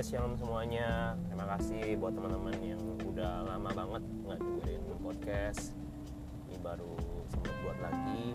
podcast 0.00 0.16
yang 0.16 0.32
semuanya. 0.40 1.12
Terima 1.28 1.44
kasih 1.44 1.92
buat 2.00 2.16
teman-teman 2.16 2.56
yang 2.64 2.80
udah 3.04 3.44
lama 3.44 3.68
banget 3.68 4.02
nggak 4.24 4.38
dengerin 4.40 4.82
podcast. 4.96 5.76
Ini 6.48 6.56
baru 6.64 6.96
sempat 7.28 7.52
buat 7.60 7.76
lagi. 7.84 8.32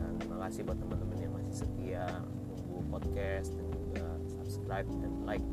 Dan 0.00 0.16
terima 0.16 0.48
kasih 0.48 0.64
buat 0.64 0.80
teman-teman 0.80 1.18
yang 1.20 1.32
masih 1.36 1.54
setia 1.60 2.08
nunggu 2.24 2.88
podcast 2.88 3.52
dan 3.52 3.66
juga 3.68 4.06
subscribe 4.32 4.88
dan 5.04 5.12
like. 5.28 5.44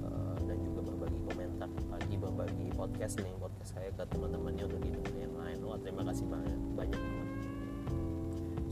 Uh, 0.00 0.40
dan 0.48 0.56
juga 0.64 0.80
berbagi 0.80 1.20
komentar 1.28 1.68
lagi 1.92 2.14
berbagi 2.16 2.66
podcast 2.72 3.20
nih 3.20 3.36
podcast 3.36 3.70
saya 3.76 3.92
ke 3.92 4.04
teman-temannya 4.16 4.64
untuk 4.64 4.80
didengar 4.80 5.12
yang 5.12 5.34
lain. 5.36 5.58
Wah 5.60 5.76
terima 5.76 6.08
kasih 6.08 6.24
banyak 6.24 6.56
banyak 6.72 6.96
banget. 6.96 7.28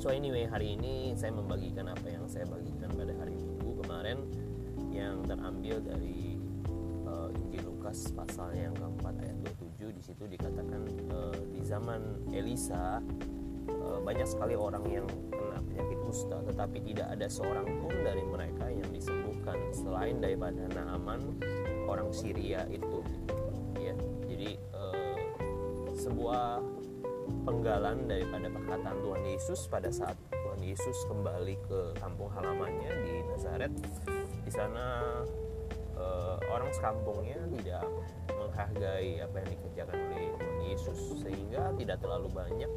So 0.00 0.08
anyway 0.08 0.48
hari 0.48 0.80
ini 0.80 1.12
saya 1.20 1.36
membagikan 1.36 1.92
apa 1.92 2.08
yang 2.08 2.24
saya 2.32 2.48
bagikan 2.48 2.96
pada 2.96 3.12
yang 5.06 5.22
terambil 5.22 5.78
dari 5.78 6.34
uh, 7.06 7.30
Injil 7.30 7.62
Lukas 7.70 8.10
pasal 8.10 8.50
yang 8.58 8.74
keempat 8.74 9.14
ayat 9.22 9.38
27 9.78 9.94
di 9.94 10.02
situ 10.02 10.24
dikatakan 10.26 10.82
uh, 11.14 11.38
di 11.54 11.62
zaman 11.62 12.26
Elisa 12.34 12.98
uh, 13.70 13.98
banyak 14.02 14.26
sekali 14.26 14.58
orang 14.58 14.82
yang 14.90 15.06
kena 15.30 15.62
penyakit 15.62 15.98
kusta 16.02 16.42
tetapi 16.42 16.82
tidak 16.82 17.06
ada 17.14 17.26
seorang 17.30 17.66
pun 17.78 17.94
dari 18.02 18.24
mereka 18.26 18.66
yang 18.66 18.90
disembuhkan 18.90 19.58
selain 19.70 20.18
daripada 20.18 20.66
Naaman 20.74 21.38
orang 21.86 22.10
Syria 22.10 22.66
itu. 22.66 23.06
Ya 23.78 23.94
jadi 24.26 24.58
uh, 24.74 25.18
sebuah 25.94 26.58
penggalan 27.46 28.10
daripada 28.10 28.50
perkataan 28.50 28.98
Tuhan 29.02 29.22
Yesus 29.26 29.70
pada 29.70 29.90
saat 29.90 30.18
Tuhan 30.34 30.62
Yesus 30.62 31.06
kembali 31.06 31.54
ke 31.66 31.80
kampung 31.98 32.30
halamannya 32.34 32.90
di 33.06 33.14
Nazaret 33.30 33.72
sana 34.56 34.86
uh, 36.00 36.40
orang 36.48 36.72
sekampungnya 36.72 37.36
tidak 37.60 37.84
menghargai 38.32 39.20
apa 39.20 39.36
yang 39.44 39.48
dikerjakan 39.52 39.96
oleh 40.08 40.32
Tuhan 40.32 40.58
Yesus 40.64 40.98
sehingga 41.20 41.76
tidak 41.76 42.00
terlalu 42.00 42.32
banyak 42.32 42.70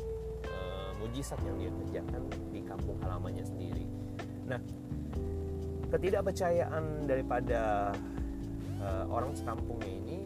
uh, 0.44 0.91
mujizat 1.00 1.39
yang 1.47 1.55
dia 1.55 1.72
kerjakan 1.72 2.22
di 2.52 2.59
kampung 2.67 3.00
halamannya 3.00 3.47
sendiri. 3.47 3.88
Nah, 4.44 4.59
ketidakpercayaan 5.88 7.07
daripada 7.07 7.95
uh, 8.83 9.05
orang 9.07 9.31
sekampungnya 9.31 9.88
ini 9.88 10.17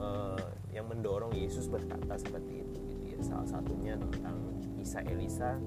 uh, 0.00 0.40
yang 0.72 0.88
mendorong 0.88 1.36
Yesus 1.36 1.68
berkata 1.68 2.16
seperti 2.16 2.64
itu 2.64 2.78
gitu 2.96 3.04
ya. 3.12 3.18
Salah 3.20 3.48
satunya 3.48 4.00
tentang 4.00 4.36
kisah 4.80 5.04
Elisa 5.04 5.60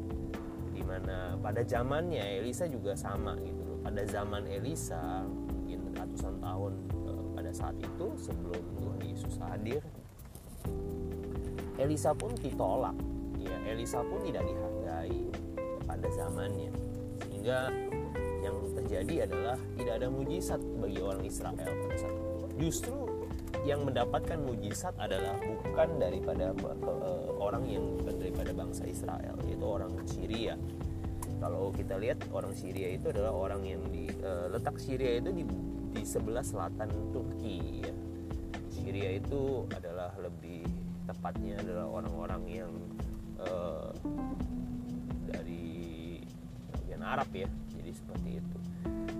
di 0.72 0.82
mana 0.82 1.38
pada 1.38 1.62
zamannya 1.62 2.42
Elisa 2.42 2.66
juga 2.66 2.96
sama 2.98 3.38
gitu 3.44 3.61
pada 3.92 4.08
zaman 4.08 4.48
Elisa 4.48 5.28
mungkin 5.28 5.92
ratusan 5.92 6.40
tahun 6.40 6.74
uh, 7.12 7.24
pada 7.36 7.52
saat 7.52 7.76
itu 7.76 8.08
sebelum 8.16 8.64
Tuhan 8.80 9.00
Yesus 9.04 9.36
hadir 9.44 9.84
Elisa 11.76 12.16
pun 12.16 12.32
ditolak. 12.40 12.96
Ya 13.36 13.52
Elisa 13.68 14.00
pun 14.00 14.24
tidak 14.24 14.48
dihargai 14.48 15.28
pada 15.84 16.08
zamannya. 16.08 16.72
Sehingga 17.28 17.68
yang 18.40 18.56
terjadi 18.80 19.28
adalah 19.28 19.60
tidak 19.76 19.94
ada 20.00 20.08
mujizat 20.08 20.62
bagi 20.80 21.00
orang 21.04 21.24
Israel 21.28 21.68
pada 21.68 21.96
saat 22.00 22.16
itu. 22.16 22.48
Justru 22.64 22.96
yang 23.68 23.84
mendapatkan 23.84 24.40
mujizat 24.40 24.96
adalah 24.96 25.36
bukan 25.44 26.00
daripada 26.00 26.56
uh, 26.64 27.28
orang 27.44 27.68
yang 27.68 27.84
bukan 28.00 28.16
daripada 28.24 28.56
bangsa 28.56 28.88
Israel 28.88 29.36
yaitu 29.44 29.66
orang 29.68 29.92
Syria 30.08 30.56
kalau 31.42 31.74
kita 31.74 31.98
lihat 31.98 32.22
orang 32.30 32.54
Syria 32.54 32.94
itu 32.94 33.10
adalah 33.10 33.34
orang 33.34 33.66
yang 33.66 33.82
di 33.90 34.06
uh, 34.22 34.46
letak 34.54 34.78
Syria 34.78 35.18
itu 35.18 35.34
di 35.34 35.44
di 35.92 36.02
sebelah 36.06 36.46
selatan 36.46 36.94
Turki 37.10 37.82
ya. 37.82 37.94
Syria 38.70 39.18
itu 39.18 39.66
adalah 39.74 40.14
lebih 40.22 40.64
tepatnya 41.10 41.58
adalah 41.60 41.90
orang-orang 41.90 42.44
yang 42.46 42.72
uh, 43.42 43.90
dari 45.26 46.22
bagian 46.78 47.02
Arab 47.02 47.30
ya 47.34 47.50
jadi 47.74 47.90
seperti 47.90 48.30
itu 48.38 48.58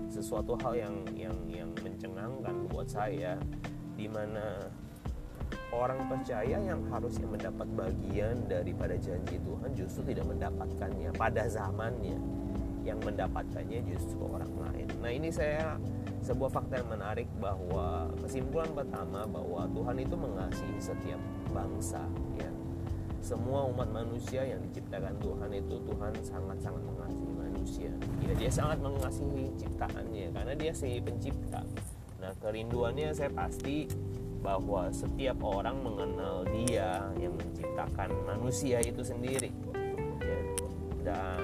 sesuatu 0.08 0.54
hal 0.62 0.78
yang 0.78 0.96
yang 1.18 1.36
yang 1.50 1.70
mencengangkan 1.82 2.70
buat 2.70 2.86
saya 2.86 3.34
di 3.98 4.06
mana 4.06 4.70
orang 5.72 6.04
percaya 6.04 6.60
yang 6.60 6.84
harusnya 6.92 7.24
mendapat 7.24 7.68
bagian 7.72 8.44
daripada 8.44 8.94
janji 9.00 9.40
Tuhan 9.40 9.70
justru 9.72 10.12
tidak 10.12 10.28
mendapatkannya 10.28 11.10
pada 11.16 11.48
zamannya 11.48 12.20
yang 12.82 12.98
mendapatkannya 13.00 13.80
justru 13.88 14.20
orang 14.20 14.52
lain. 14.58 14.86
Nah 15.00 15.10
ini 15.10 15.32
saya 15.32 15.78
sebuah 16.22 16.50
fakta 16.50 16.82
yang 16.82 16.90
menarik 16.90 17.26
bahwa 17.40 18.10
kesimpulan 18.20 18.70
pertama 18.74 19.26
bahwa 19.26 19.66
Tuhan 19.70 19.96
itu 20.02 20.14
mengasihi 20.14 20.78
setiap 20.78 21.20
bangsa 21.50 22.02
ya. 22.36 22.50
Semua 23.22 23.70
umat 23.70 23.86
manusia 23.86 24.42
yang 24.42 24.58
diciptakan 24.66 25.14
Tuhan 25.22 25.50
itu 25.54 25.78
Tuhan 25.86 26.12
sangat-sangat 26.26 26.82
mengasihi 26.82 27.32
manusia. 27.38 27.92
Ya, 28.18 28.34
dia 28.34 28.50
sangat 28.50 28.82
mengasihi 28.82 29.46
ciptaannya 29.54 30.34
karena 30.34 30.52
dia 30.58 30.74
si 30.74 30.98
pencipta. 30.98 31.62
Nah 32.18 32.34
kerinduannya 32.42 33.14
saya 33.14 33.30
pasti 33.30 33.86
bahwa 34.42 34.90
setiap 34.90 35.38
orang 35.40 35.78
mengenal 35.80 36.42
dia 36.50 37.06
yang 37.16 37.32
menciptakan 37.38 38.10
manusia 38.26 38.82
itu 38.82 39.00
sendiri 39.06 39.54
dan 41.02 41.38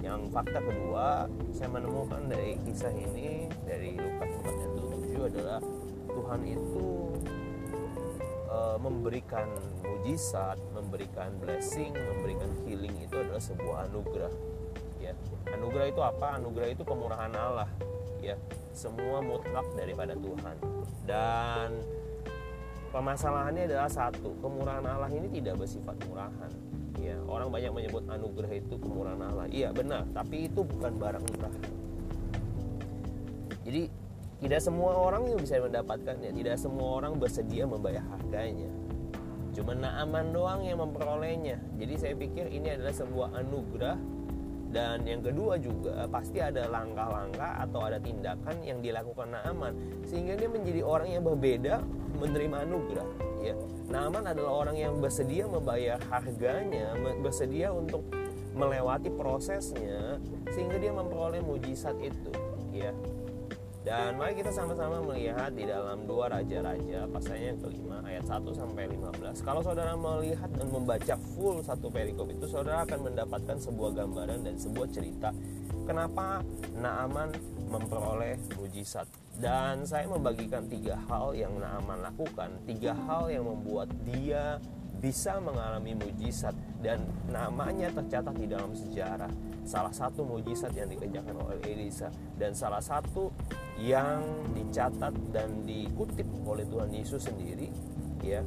yang 0.00 0.20
fakta 0.32 0.60
kedua 0.64 1.28
saya 1.52 1.68
menemukan 1.72 2.24
dari 2.28 2.56
kisah 2.64 2.92
ini 2.92 3.48
dari 3.68 3.96
Lukas 3.96 4.30
4 4.32 4.48
ayat 4.48 4.72
7 4.76 5.30
adalah 5.34 5.60
Tuhan 6.06 6.40
itu 6.46 6.88
e, 8.48 8.58
memberikan 8.80 9.48
mujizat, 9.84 10.56
memberikan 10.72 11.34
blessing, 11.42 11.92
memberikan 11.92 12.48
healing 12.64 12.94
itu 13.02 13.16
adalah 13.18 13.42
sebuah 13.42 13.76
anugerah 13.90 14.32
ya. 15.02 15.12
Anugerah 15.52 15.86
itu 15.90 16.00
apa? 16.00 16.38
Anugerah 16.40 16.68
itu 16.72 16.82
kemurahan 16.86 17.32
Allah 17.34 17.68
ya. 18.22 18.38
Semua 18.72 19.20
mutlak 19.24 19.66
daripada 19.74 20.14
Tuhan 20.14 20.75
dan 21.06 21.70
permasalahannya 22.90 23.70
adalah 23.70 23.86
satu 23.86 24.34
kemurahan 24.42 24.82
Allah 24.82 25.10
ini 25.14 25.30
tidak 25.30 25.62
bersifat 25.62 25.94
murahan. 26.10 26.50
Ya 26.98 27.14
orang 27.30 27.54
banyak 27.54 27.70
menyebut 27.70 28.04
anugerah 28.10 28.52
itu 28.58 28.74
kemurahan 28.82 29.20
Allah. 29.22 29.46
Iya 29.48 29.70
benar. 29.70 30.02
Tapi 30.10 30.50
itu 30.50 30.66
bukan 30.66 30.92
barang 30.98 31.24
murah. 31.38 31.54
Jadi 33.62 33.82
tidak 34.42 34.60
semua 34.60 34.92
orang 34.98 35.22
yang 35.30 35.38
bisa 35.38 35.62
mendapatkannya. 35.62 36.30
Tidak 36.34 36.56
semua 36.58 37.00
orang 37.00 37.16
bersedia 37.16 37.64
membayar 37.64 38.02
harganya. 38.16 38.68
Cuma 39.56 39.72
Naaman 39.72 40.36
doang 40.36 40.60
yang 40.66 40.82
memperolehnya. 40.82 41.56
Jadi 41.80 41.94
saya 41.96 42.14
pikir 42.18 42.50
ini 42.52 42.76
adalah 42.76 42.92
sebuah 42.92 43.28
anugerah 43.40 43.96
dan 44.76 45.08
yang 45.08 45.24
kedua 45.24 45.56
juga 45.56 46.04
pasti 46.12 46.36
ada 46.36 46.68
langkah-langkah 46.68 47.64
atau 47.64 47.80
ada 47.88 47.96
tindakan 47.96 48.60
yang 48.60 48.84
dilakukan 48.84 49.32
Naaman 49.32 49.72
sehingga 50.04 50.36
dia 50.36 50.52
menjadi 50.52 50.84
orang 50.84 51.08
yang 51.16 51.24
berbeda 51.24 51.80
menerima 52.20 52.68
anugerah 52.68 53.08
ya. 53.40 53.56
Naaman 53.88 54.28
adalah 54.28 54.68
orang 54.68 54.76
yang 54.76 55.00
bersedia 55.00 55.48
membayar 55.48 55.96
harganya 56.12 56.92
bersedia 57.24 57.72
untuk 57.72 58.04
melewati 58.52 59.08
prosesnya 59.16 60.20
sehingga 60.52 60.76
dia 60.76 60.92
memperoleh 60.92 61.40
mujizat 61.40 61.96
itu 61.96 62.32
ya 62.76 62.92
dan 63.86 64.18
mari 64.18 64.34
kita 64.34 64.50
sama-sama 64.50 64.98
melihat 64.98 65.54
di 65.54 65.62
dalam 65.62 66.10
dua 66.10 66.26
raja-raja 66.26 67.06
pasalnya 67.06 67.54
yang 67.54 67.60
kelima 67.62 68.02
ayat 68.02 68.26
1 68.26 68.42
sampai 68.50 68.90
15. 68.90 69.46
Kalau 69.46 69.62
saudara 69.62 69.94
melihat 69.94 70.50
dan 70.58 70.66
membaca 70.74 71.14
full 71.38 71.62
satu 71.62 71.86
perikop 71.86 72.26
itu 72.34 72.50
saudara 72.50 72.82
akan 72.82 73.14
mendapatkan 73.14 73.54
sebuah 73.62 73.94
gambaran 73.94 74.42
dan 74.42 74.58
sebuah 74.58 74.90
cerita 74.90 75.30
kenapa 75.86 76.42
Naaman 76.74 77.30
memperoleh 77.70 78.34
mujizat. 78.58 79.06
Dan 79.38 79.86
saya 79.86 80.10
membagikan 80.10 80.66
tiga 80.66 80.98
hal 81.06 81.38
yang 81.38 81.54
Naaman 81.54 82.02
lakukan, 82.02 82.58
tiga 82.66 82.90
hal 82.90 83.30
yang 83.30 83.46
membuat 83.46 83.86
dia 84.02 84.58
bisa 84.96 85.38
mengalami 85.38 85.92
mujizat 85.92 86.56
dan 86.80 87.04
namanya 87.28 87.92
tercatat 87.92 88.34
di 88.34 88.48
dalam 88.48 88.72
sejarah. 88.72 89.30
Salah 89.66 89.92
satu 89.92 90.22
mujizat 90.22 90.72
yang 90.72 90.88
dikerjakan 90.88 91.36
oleh 91.42 91.58
Elisa 91.66 92.08
dan 92.38 92.54
salah 92.54 92.80
satu 92.80 93.34
yang 93.76 94.24
dicatat 94.56 95.12
dan 95.36 95.64
dikutip 95.68 96.24
oleh 96.48 96.64
Tuhan 96.64 96.90
Yesus 96.92 97.28
sendiri 97.28 97.68
ya 98.24 98.40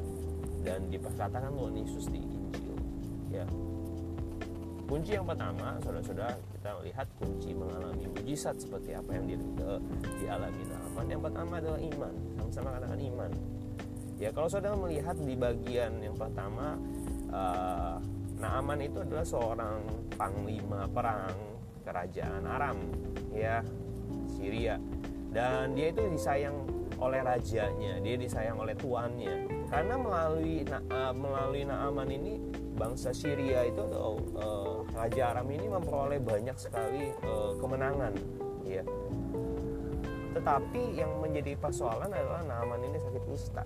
dan 0.65 0.89
diperkatakan 0.89 1.53
Tuhan 1.53 1.75
Yesus 1.77 2.09
di 2.09 2.19
Injil 2.19 2.77
ya. 3.29 3.45
Kunci 4.89 5.13
yang 5.13 5.29
pertama 5.29 5.77
saudara-saudara 5.85 6.33
kita 6.33 6.81
lihat 6.81 7.07
kunci 7.21 7.53
mengalami 7.53 8.09
mujizat 8.09 8.57
seperti 8.57 8.97
apa 8.97 9.13
yang 9.13 9.29
di, 9.29 9.37
dialami. 10.17 10.65
Naaman 10.65 11.05
yang 11.05 11.21
pertama 11.21 11.53
adalah 11.61 11.77
iman. 11.77 12.13
Sama-sama 12.41 12.69
katakan 12.81 12.97
iman. 12.97 13.31
Ya 14.17 14.29
kalau 14.33 14.49
saudara 14.49 14.73
melihat 14.73 15.13
di 15.21 15.37
bagian 15.37 15.93
yang 16.01 16.17
pertama 16.17 16.73
uh, 17.29 18.01
Naaman 18.39 18.79
itu 18.81 19.03
adalah 19.03 19.27
seorang 19.27 19.79
panglima 20.15 20.89
perang 20.89 21.37
kerajaan 21.85 22.43
Aram 22.47 22.77
ya 23.35 23.59
Syria 24.39 24.79
dan 25.29 25.77
dia 25.77 25.93
itu 25.93 26.01
disayang 26.09 26.57
oleh 26.99 27.23
rajanya 27.23 27.95
dia 28.03 28.15
disayang 28.19 28.59
oleh 28.59 28.75
tuannya. 28.75 29.47
Karena 29.71 29.95
melalui 29.95 30.67
uh, 30.67 31.13
melalui 31.15 31.63
Naaman 31.63 32.09
ini 32.11 32.35
bangsa 32.75 33.15
Syria 33.15 33.63
itu 33.67 33.79
atau 33.79 34.19
uh, 34.35 34.77
Raja 34.91 35.35
Aram 35.35 35.47
ini 35.47 35.67
memperoleh 35.71 36.19
banyak 36.19 36.57
sekali 36.59 37.15
uh, 37.23 37.55
kemenangan 37.61 38.13
ya. 38.67 38.83
Tetapi 40.35 40.81
yang 40.99 41.11
menjadi 41.23 41.55
persoalan 41.55 42.11
adalah 42.11 42.43
Naaman 42.43 42.83
ini 42.83 42.97
sakit 42.99 43.23
kusta 43.25 43.63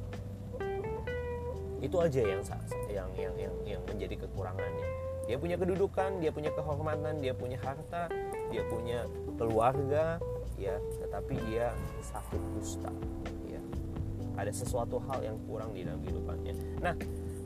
itu 1.83 1.99
aja 1.99 2.21
yang 2.23 2.39
yang 2.87 3.09
yang 3.19 3.33
yang, 3.35 3.55
yang 3.67 3.81
menjadi 3.83 4.23
kekurangannya. 4.23 4.87
Dia 5.27 5.35
punya 5.35 5.55
kedudukan 5.59 6.19
dia 6.23 6.31
punya 6.31 6.51
kehormatan 6.55 7.19
dia 7.19 7.35
punya 7.35 7.59
harta 7.59 8.07
dia 8.51 8.63
punya 8.67 9.07
keluarga 9.35 10.19
ya 10.63 10.75
tetapi 11.03 11.35
dia 11.51 11.75
sakit 11.99 12.41
kusta 12.55 12.91
ya. 13.47 13.61
Ada 14.39 14.51
sesuatu 14.55 14.97
hal 15.05 15.19
yang 15.21 15.37
kurang 15.45 15.75
di 15.75 15.83
dalam 15.83 15.99
kehidupannya. 16.01 16.53
Nah 16.79 16.95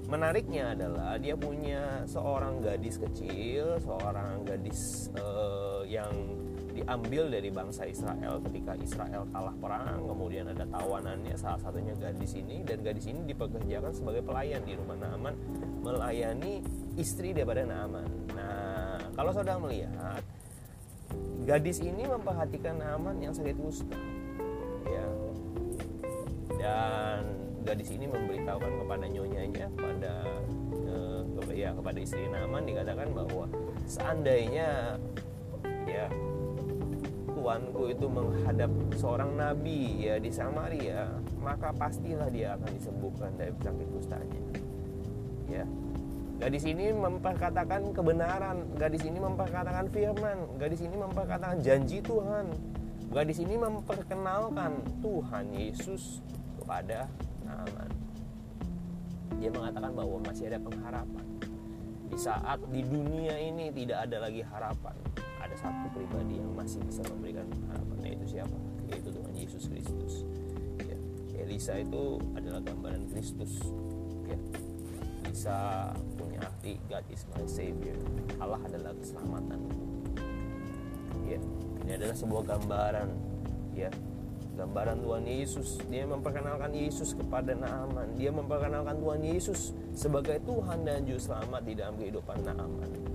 menariknya 0.07 0.77
adalah 0.77 1.19
dia 1.19 1.35
punya 1.35 2.07
seorang 2.07 2.63
gadis 2.63 2.95
kecil, 2.95 3.75
seorang 3.83 4.47
gadis 4.47 5.11
uh, 5.19 5.83
yang 5.83 6.13
diambil 6.77 7.33
dari 7.33 7.49
bangsa 7.49 7.89
Israel 7.89 8.37
ketika 8.45 8.77
Israel 8.77 9.25
kalah 9.33 9.55
perang 9.57 10.05
kemudian 10.05 10.45
ada 10.53 10.61
tawanannya 10.69 11.33
salah 11.33 11.57
satunya 11.57 11.97
gadis 11.97 12.37
ini 12.37 12.61
dan 12.61 12.85
gadis 12.85 13.09
ini 13.09 13.25
dipekerjakan 13.33 13.89
sebagai 13.97 14.21
pelayan 14.21 14.61
di 14.61 14.77
rumah 14.77 14.93
Naaman 15.01 15.33
melayani 15.81 16.61
istri 16.93 17.33
daripada 17.33 17.65
Naaman. 17.65 18.05
Nah 18.37 19.01
kalau 19.17 19.33
saudara 19.33 19.57
melihat 19.57 20.21
gadis 21.47 21.79
ini 21.79 22.03
memperhatikan 22.03 22.75
Naaman 22.75 23.23
yang 23.23 23.31
sakit 23.31 23.55
kusta 23.55 23.95
ya. 24.83 25.07
Dan 26.59 27.23
gadis 27.63 27.88
ini 27.95 28.11
memberitahukan 28.11 28.83
kepada 28.83 29.05
nyonyanya 29.07 29.67
pada 29.79 30.13
uh, 30.91 31.23
ya 31.55 31.71
kepada 31.71 31.99
istri 32.03 32.27
Naaman 32.27 32.67
dikatakan 32.67 33.15
bahwa 33.15 33.47
seandainya 33.88 34.99
ya 35.88 36.11
tuanku 37.31 37.95
itu 37.95 38.07
menghadap 38.11 38.71
seorang 39.00 39.31
nabi 39.39 40.03
ya 40.03 40.19
di 40.19 40.27
Samaria 40.27 41.07
maka 41.39 41.71
pastilah 41.71 42.27
dia 42.27 42.59
akan 42.59 42.69
disembuhkan 42.75 43.31
dari 43.39 43.55
sakit 43.63 43.88
kustanya 43.95 44.41
ya 45.47 45.63
gadis 46.38 46.63
ini 46.69 46.94
memperkatakan 46.94 47.92
kebenaran. 47.92 48.57
Gadis 48.78 49.04
ini 49.06 49.19
memperkatakan 49.19 49.89
firman. 49.89 50.38
Gadis 50.62 50.81
ini 50.86 50.95
memperkatakan 50.95 51.57
janji 51.62 52.00
Tuhan. 52.01 52.54
Gadis 53.12 53.39
ini 53.42 53.56
memperkenalkan 53.56 54.84
Tuhan 55.00 55.45
Yesus 55.56 56.19
kepada 56.60 57.07
Naaman. 57.48 57.89
Dia 59.38 59.50
mengatakan 59.54 59.92
bahwa 59.94 60.18
masih 60.25 60.50
ada 60.51 60.60
pengharapan. 60.60 61.25
Di 62.07 62.18
saat 62.19 62.60
di 62.72 62.81
dunia 62.84 63.36
ini 63.39 63.72
tidak 63.72 64.07
ada 64.10 64.28
lagi 64.28 64.42
harapan. 64.44 64.95
Ada 65.39 65.56
satu 65.60 65.86
pribadi 65.95 66.39
yang 66.39 66.51
masih 66.56 66.84
bisa 66.84 67.04
memberikan 67.07 67.48
harapan 67.72 67.98
yaitu 68.04 68.25
siapa? 68.38 68.57
Yaitu 68.92 69.10
Tuhan 69.12 69.34
Yesus 69.36 69.63
Kristus. 69.72 70.13
Ya. 70.84 70.98
Elisa 71.48 71.80
itu 71.80 72.19
adalah 72.36 72.60
gambaran 72.63 73.07
Kristus. 73.12 73.60
Ya. 74.28 74.39
Elisa 75.28 75.92
arti 76.42 76.78
God 76.88 77.06
is 77.10 77.24
my 77.34 77.44
savior. 77.50 77.98
Allah 78.38 78.62
adalah 78.66 78.94
keselamatan. 78.98 79.60
Ya 81.28 81.39
ini 81.84 81.92
adalah 81.95 82.16
sebuah 82.16 82.44
gambaran. 82.57 83.10
Ya 83.74 83.89
gambaran 84.57 84.98
Tuhan 85.01 85.24
Yesus. 85.25 85.80
Dia 85.88 86.04
memperkenalkan 86.10 86.72
Yesus 86.74 87.13
kepada 87.13 87.54
Naaman. 87.54 88.18
Dia 88.18 88.34
memperkenalkan 88.34 88.98
Tuhan 88.98 89.22
Yesus 89.24 89.72
sebagai 89.94 90.42
Tuhan 90.44 90.84
dan 90.86 91.06
Juru 91.06 91.22
Selamat 91.22 91.62
di 91.63 91.74
dalam 91.78 91.95
kehidupan 91.95 92.38
Naaman 92.44 93.06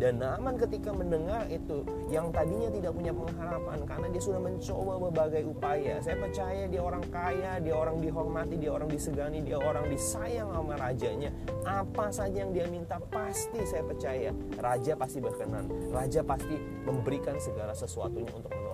dan 0.00 0.16
Naaman 0.16 0.56
ketika 0.56 0.96
mendengar 0.96 1.44
itu 1.52 1.84
yang 2.08 2.32
tadinya 2.32 2.72
tidak 2.72 2.96
punya 2.96 3.12
pengharapan 3.12 3.78
karena 3.84 4.06
dia 4.08 4.22
sudah 4.24 4.40
mencoba 4.40 4.92
berbagai 4.96 5.42
upaya. 5.44 6.00
Saya 6.00 6.16
percaya 6.16 6.64
dia 6.64 6.80
orang 6.80 7.04
kaya, 7.12 7.60
dia 7.60 7.76
orang 7.76 8.00
dihormati, 8.00 8.56
dia 8.56 8.72
orang 8.72 8.88
disegani, 8.88 9.44
dia 9.44 9.60
orang 9.60 9.84
disayang 9.92 10.48
sama 10.56 10.74
rajanya. 10.80 11.28
Apa 11.68 12.08
saja 12.08 12.40
yang 12.40 12.56
dia 12.56 12.64
minta 12.72 12.96
pasti 13.12 13.60
saya 13.68 13.84
percaya 13.84 14.32
raja 14.56 14.96
pasti 14.96 15.20
berkenan. 15.20 15.68
Raja 15.92 16.24
pasti 16.24 16.56
memberikan 16.88 17.36
segala 17.36 17.76
sesuatunya 17.76 18.32
untuk 18.32 18.48
menolong. 18.56 18.69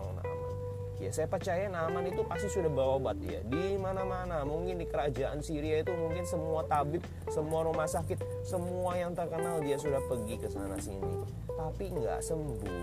Ya 1.06 1.14
saya 1.14 1.30
percaya 1.30 1.70
Naaman 1.70 2.10
itu 2.10 2.26
pasti 2.26 2.50
sudah 2.50 2.66
berobat 2.66 3.14
ya 3.22 3.38
di 3.46 3.78
mana-mana. 3.78 4.42
Mungkin 4.42 4.82
di 4.82 4.90
kerajaan 4.90 5.38
Syria 5.38 5.86
itu 5.86 5.94
mungkin 5.94 6.26
semua 6.26 6.66
tabib, 6.66 6.98
semua 7.30 7.62
rumah 7.62 7.86
sakit, 7.86 8.18
semua 8.42 8.98
yang 8.98 9.14
terkenal 9.14 9.62
dia 9.62 9.78
sudah 9.78 10.02
pergi 10.10 10.34
ke 10.34 10.50
sana 10.50 10.74
sini. 10.82 11.22
Tapi 11.46 11.94
nggak 11.94 12.18
sembuh. 12.26 12.82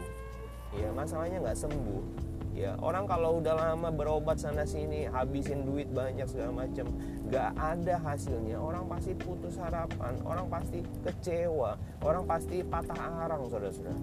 Ya 0.80 0.88
masalahnya 0.96 1.44
nggak 1.44 1.60
sembuh. 1.68 2.04
Ya 2.56 2.80
orang 2.80 3.12
kalau 3.12 3.44
udah 3.44 3.60
lama 3.60 3.92
berobat 3.92 4.40
sana 4.40 4.64
sini, 4.64 5.04
habisin 5.04 5.68
duit 5.68 5.92
banyak 5.92 6.24
segala 6.24 6.64
macam, 6.64 6.86
nggak 7.28 7.50
ada 7.60 7.96
hasilnya. 8.08 8.56
Orang 8.56 8.88
pasti 8.88 9.12
putus 9.20 9.60
harapan, 9.60 10.16
orang 10.24 10.48
pasti 10.48 10.80
kecewa, 11.04 11.76
orang 12.06 12.24
pasti 12.24 12.64
patah 12.64 13.26
arang, 13.26 13.50
saudara-saudara. 13.50 13.98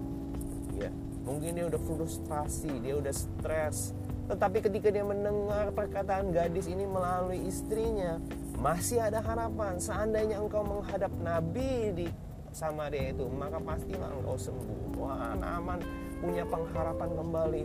Ya, 0.75 0.91
mungkin 1.23 1.55
dia 1.55 1.65
udah 1.71 1.79
frustrasi, 1.79 2.71
dia 2.83 2.99
udah 2.99 3.13
stres, 3.15 3.95
tetapi 4.31 4.63
ketika 4.63 4.87
dia 4.95 5.03
mendengar 5.03 5.75
perkataan 5.75 6.31
gadis 6.31 6.71
ini 6.71 6.87
melalui 6.87 7.43
istrinya, 7.43 8.15
masih 8.55 9.03
ada 9.03 9.19
harapan. 9.19 9.75
Seandainya 9.75 10.39
engkau 10.39 10.63
menghadap 10.63 11.11
Nabi 11.19 11.91
di 11.91 12.07
Samaria 12.55 13.11
itu, 13.11 13.27
maka 13.27 13.59
pastilah 13.59 14.07
engkau 14.07 14.39
sembuh. 14.39 15.03
Wah, 15.03 15.35
Naaman 15.35 15.83
punya 16.23 16.47
pengharapan 16.47 17.09
kembali. 17.11 17.63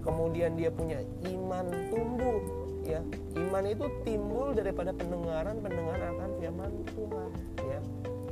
Kemudian 0.00 0.56
dia 0.56 0.72
punya 0.72 1.04
iman 1.28 1.68
tumbuh, 1.92 2.40
ya. 2.88 3.04
Iman 3.36 3.68
itu 3.68 3.84
timbul 4.00 4.56
daripada 4.56 4.96
pendengaran 4.96 5.60
pendengaran 5.60 6.16
akan 6.16 6.30
firman 6.40 6.72
Tuhan, 6.96 7.28
ya. 7.60 7.80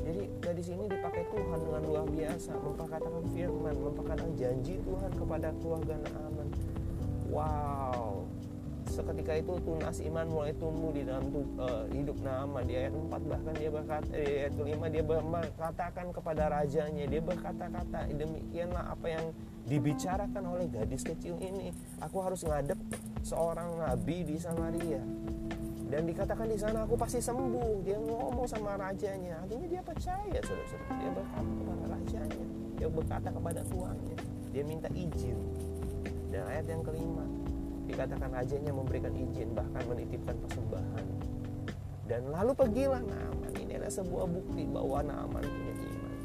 Jadi 0.09 0.23
gadis 0.41 0.73
ini 0.73 0.89
dipakai 0.89 1.21
Tuhan 1.37 1.61
dengan 1.61 1.83
luar 1.85 2.09
biasa, 2.09 2.57
memperkatakan 2.57 3.25
firman, 3.29 3.77
memperkatakan 3.77 4.33
janji 4.41 4.81
Tuhan 4.81 5.13
kepada 5.21 5.53
keluarga 5.61 6.01
Naaman 6.01 6.49
wow. 7.39 8.27
Seketika 8.89 9.37
itu 9.37 9.53
tunas 9.63 10.01
iman 10.01 10.27
mulai 10.27 10.53
tumbuh 10.57 10.91
di 10.91 11.05
dalam 11.05 11.29
uh, 11.61 11.85
hidup 11.93 12.19
Nama 12.25 12.59
di 12.65 12.73
ayat 12.73 12.97
4 12.97 13.31
bahkan 13.31 13.55
dia 13.55 13.71
berkata 13.71 14.11
di 14.11 14.33
ayat 14.43 14.53
kelima 14.57 14.87
dia 14.89 15.05
berkatakan 15.05 16.07
kepada 16.11 16.49
rajanya. 16.49 17.05
Dia 17.05 17.21
berkata-kata 17.21 18.09
demikianlah 18.11 18.97
apa 18.97 19.07
yang 19.07 19.25
dibicarakan 19.69 20.43
oleh 20.57 20.67
gadis 20.73 21.05
kecil 21.05 21.37
ini. 21.39 21.71
Aku 22.01 22.25
harus 22.25 22.43
ngadep 22.43 22.81
seorang 23.23 23.77
nabi 23.77 24.25
di 24.25 24.41
Samaria. 24.41 25.05
Dan 25.89 26.05
dikatakan 26.05 26.49
di 26.49 26.57
sana 26.57 26.89
aku 26.89 26.97
pasti 26.97 27.21
sembuh. 27.21 27.85
Dia 27.85 28.01
ngomong 28.01 28.49
sama 28.49 28.77
rajanya. 28.81 29.45
Artinya 29.45 29.69
dia 29.69 29.83
percaya 29.85 30.41
saudara-saudara. 30.41 30.97
Dia 30.97 31.11
berkata 31.13 31.51
kepada 31.53 31.85
rajanya. 31.93 32.47
Dia 32.81 32.89
berkata 32.89 33.29
kepada 33.29 33.61
tuannya. 33.69 34.17
Dia 34.49 34.65
minta 34.65 34.89
izin 34.97 35.68
dan 36.29 36.43
ayat 36.49 36.67
yang 36.69 36.83
kelima 36.85 37.25
dikatakan 37.89 38.29
rajanya 38.37 38.73
memberikan 38.77 39.13
izin 39.17 39.57
bahkan 39.57 39.83
menitipkan 39.89 40.37
persembahan. 40.45 41.07
Dan 42.09 42.33
lalu 42.33 42.53
pergilah 42.57 43.05
Naaman. 43.05 43.53
Ini 43.57 43.81
adalah 43.81 43.93
sebuah 43.93 44.27
bukti 44.29 44.65
bahwa 44.69 45.05
Naaman 45.05 45.45
punya 45.45 45.75
iman. 45.77 46.17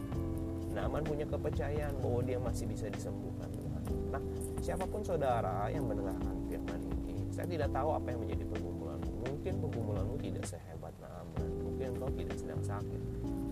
Naaman 0.76 1.04
punya 1.04 1.26
kepercayaan 1.28 1.96
bahwa 2.00 2.20
dia 2.24 2.40
masih 2.40 2.66
bisa 2.68 2.88
disembuhkan 2.88 3.52
Tuhan. 3.52 3.84
Nah, 4.12 4.24
siapa 4.64 4.88
pun 4.88 5.04
saudara 5.04 5.68
yang 5.72 5.88
mendengarkan 5.88 6.36
firman 6.48 6.80
ini, 7.04 7.28
saya 7.32 7.48
tidak 7.48 7.72
tahu 7.76 7.96
apa 7.96 8.08
yang 8.16 8.20
menjadi 8.24 8.44
pergumulanmu. 8.48 9.12
Mungkin 9.28 9.54
pergumulanmu 9.60 10.16
tidak 10.24 10.46
sehebat 10.48 10.96
Naaman. 11.04 11.48
Mungkin 11.64 11.90
kau 12.00 12.12
tidak 12.16 12.38
sedang 12.40 12.62
sakit, 12.64 13.02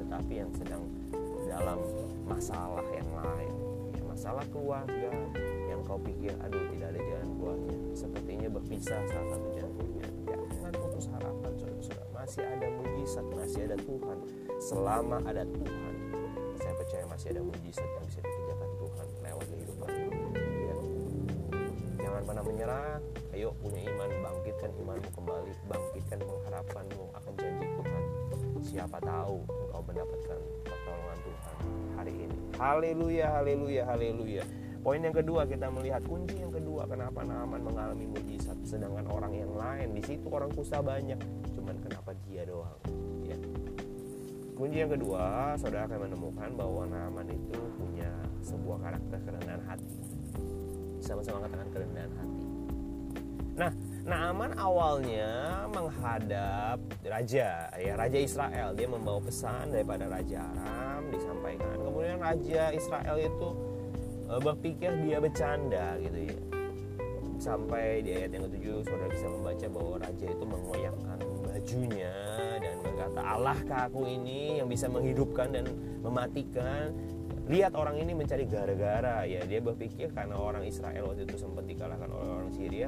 tetapi 0.03 0.33
yang 0.39 0.51
sedang 0.55 0.83
dalam 1.51 1.79
masalah 2.23 2.87
yang 2.95 3.11
lain. 3.11 3.53
Ya, 3.91 4.03
masalah 4.07 4.45
keluarga, 4.55 5.11
kau 5.91 5.99
pikir 6.07 6.31
aduh 6.39 6.63
tidak 6.71 6.87
ada 6.95 7.01
jalan 7.03 7.29
keluarnya. 7.35 7.75
Sepertinya 7.91 8.47
berpisah 8.47 8.99
salah 9.11 9.27
satu 9.27 9.47
jalan 9.51 9.71
keluarnya. 9.75 10.07
Jangan 10.55 10.73
putus 10.79 11.05
harapan 11.11 11.51
saudara-saudara. 11.59 12.07
Masih 12.15 12.43
ada 12.47 12.67
mujizat 12.79 13.25
masih 13.35 13.61
ada 13.67 13.77
Tuhan. 13.83 14.17
Selama 14.63 15.17
ada 15.27 15.43
Tuhan 15.43 15.93
saya 16.55 16.73
percaya 16.79 17.03
masih 17.11 17.27
ada 17.35 17.41
mujizat 17.43 17.83
yang 17.83 18.05
bisa 18.07 18.19
dikerjakan 18.23 18.69
Tuhan 18.79 19.07
lewat 19.19 19.45
kehidupan 19.51 19.89
ya. 20.39 20.77
jangan 22.07 22.21
pernah 22.23 22.43
menyerah. 22.47 22.95
Ayo 23.35 23.49
punya 23.59 23.79
iman 23.83 24.09
bangkitkan 24.23 24.71
imanmu 24.79 25.09
kembali. 25.11 25.51
Bangkitkan 25.67 26.19
pengharapanmu. 26.23 27.03
Akan 27.19 27.33
janji 27.35 27.67
Tuhan 27.67 28.03
siapa 28.61 28.97
tahu 29.03 29.43
engkau 29.43 29.81
mendapatkan 29.83 30.39
pertolongan 30.63 31.17
Tuhan 31.19 31.55
hari 31.99 32.13
ini. 32.15 32.37
Haleluya 32.55 33.25
haleluya 33.27 33.83
haleluya 33.83 34.43
poin 34.81 34.97
yang 34.97 35.13
kedua 35.13 35.45
kita 35.45 35.69
melihat 35.69 36.01
kunci 36.09 36.41
yang 36.41 36.49
kedua 36.49 36.89
kenapa 36.89 37.21
Naaman 37.21 37.61
mengalami 37.61 38.09
mujizat 38.09 38.57
sedangkan 38.65 39.05
orang 39.13 39.33
yang 39.37 39.53
lain 39.53 39.93
di 39.93 40.01
situ 40.01 40.25
orang 40.27 40.49
kusta 40.49 40.81
banyak 40.81 41.21
cuman 41.53 41.77
kenapa 41.85 42.17
dia 42.25 42.41
doang 42.49 42.81
ya. 43.25 43.37
Kunci 44.57 44.77
yang 44.81 44.93
kedua 44.93 45.53
saudara 45.57 45.85
akan 45.85 46.09
menemukan 46.09 46.49
bahwa 46.57 46.83
Naaman 46.89 47.29
itu 47.29 47.61
punya 47.77 48.09
sebuah 48.41 48.77
karakter 48.81 49.17
kerendahan 49.25 49.63
hati. 49.65 49.97
Sama-sama 51.01 51.45
katakan 51.45 51.69
kerendahan 51.73 52.13
hati. 52.17 52.45
Nah 53.57 53.71
Naaman 54.01 54.57
awalnya 54.57 55.29
menghadap 55.69 56.81
raja 57.05 57.69
ya 57.77 57.93
raja 57.93 58.17
Israel. 58.17 58.73
Dia 58.73 58.89
membawa 58.89 59.21
pesan 59.21 59.69
daripada 59.69 60.09
raja 60.09 60.41
Aram 60.41 61.09
disampaikan. 61.13 61.77
Kemudian 61.77 62.17
raja 62.17 62.73
Israel 62.73 63.17
itu 63.21 63.49
berpikir 64.39 64.91
dia 65.03 65.17
bercanda 65.19 65.99
gitu 65.99 66.31
ya. 66.31 66.37
Sampai 67.41 68.05
di 68.05 68.13
ayat 68.13 68.37
yang 68.37 68.45
ketujuh 68.47 68.85
saudara 68.85 69.09
bisa 69.09 69.27
membaca 69.27 69.65
bahwa 69.73 69.95
raja 69.97 70.27
itu 70.29 70.45
mengoyakkan 70.45 71.17
bajunya 71.61 72.13
dan 72.57 72.75
berkata 72.81 73.21
Allahkah 73.21 73.81
aku 73.91 74.07
ini 74.09 74.61
yang 74.61 74.69
bisa 74.71 74.89
menghidupkan 74.89 75.51
dan 75.51 75.65
mematikan? 76.01 76.93
Lihat 77.49 77.73
orang 77.75 77.99
ini 77.99 78.13
mencari 78.15 78.45
gara-gara. 78.45 79.25
Ya 79.25 79.43
dia 79.43 79.59
berpikir 79.59 80.13
karena 80.13 80.37
orang 80.37 80.63
Israel 80.63 81.11
waktu 81.11 81.25
itu 81.27 81.35
sempat 81.41 81.65
dikalahkan 81.65 82.07
oleh 82.07 82.29
orang 82.29 82.51
Syria 82.53 82.87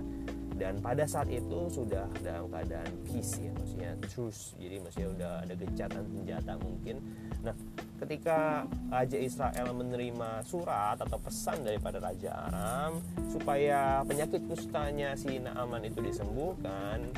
dan 0.64 0.80
pada 0.80 1.04
saat 1.04 1.28
itu 1.28 1.68
sudah 1.68 2.08
dalam 2.24 2.48
keadaan 2.48 2.88
peace 3.04 3.36
ya 3.44 3.52
maksudnya 3.52 3.92
truce 4.08 4.56
jadi 4.56 4.80
maksudnya 4.80 5.10
udah 5.12 5.34
ada 5.44 5.54
gencatan 5.60 6.04
senjata 6.08 6.54
mungkin. 6.64 6.96
Nah 7.44 7.56
ketika 8.00 8.64
Raja 8.88 9.20
Israel 9.20 9.68
menerima 9.76 10.40
surat 10.48 10.96
atau 11.04 11.20
pesan 11.20 11.68
daripada 11.68 12.00
Raja 12.00 12.48
Aram 12.48 13.04
supaya 13.28 14.08
penyakit 14.08 14.48
kustanya 14.48 15.20
si 15.20 15.44
Naaman 15.44 15.84
itu 15.84 16.00
disembuhkan 16.00 17.12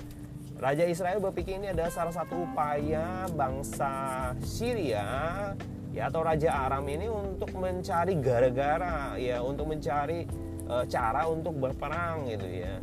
Raja 0.58 0.90
Israel 0.90 1.22
berpikir 1.22 1.62
ini 1.62 1.70
adalah 1.70 1.94
salah 1.94 2.16
satu 2.18 2.50
upaya 2.50 3.30
bangsa 3.30 4.34
Syria 4.42 5.06
ya 5.94 6.10
atau 6.10 6.26
Raja 6.26 6.50
Aram 6.66 6.90
ini 6.90 7.06
untuk 7.06 7.54
mencari 7.54 8.18
gara-gara 8.18 9.14
ya 9.22 9.44
untuk 9.46 9.70
mencari 9.70 10.26
e, 10.66 10.76
cara 10.90 11.30
untuk 11.30 11.60
berperang 11.62 12.26
gitu 12.32 12.48
ya 12.50 12.82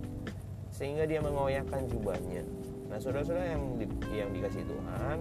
sehingga 0.83 1.07
dia 1.07 1.23
mengoyakkan 1.23 1.87
jubahnya. 1.87 2.43
Nah, 2.91 2.99
saudara-saudara 2.99 3.55
yang 3.55 3.63
di, 3.79 3.87
yang 4.19 4.35
dikasih 4.35 4.67
Tuhan, 4.67 5.17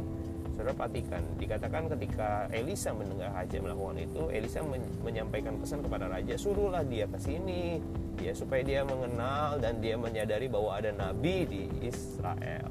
saudara 0.58 0.74
perhatikan, 0.74 1.22
dikatakan 1.38 1.86
ketika 1.94 2.50
Elisa 2.50 2.90
mendengar 2.98 3.30
raja 3.30 3.62
melakukan 3.62 4.02
itu, 4.02 4.22
Elisa 4.34 4.66
men, 4.66 4.82
menyampaikan 5.06 5.62
pesan 5.62 5.86
kepada 5.86 6.10
raja, 6.10 6.34
suruhlah 6.34 6.82
dia 6.82 7.06
ke 7.06 7.22
sini, 7.22 7.78
ya 8.18 8.34
supaya 8.34 8.66
dia 8.66 8.82
mengenal 8.82 9.62
dan 9.62 9.78
dia 9.78 10.02
menyadari 10.02 10.50
bahwa 10.50 10.82
ada 10.82 10.90
nabi 10.98 11.46
di 11.46 11.70
Israel. 11.86 12.66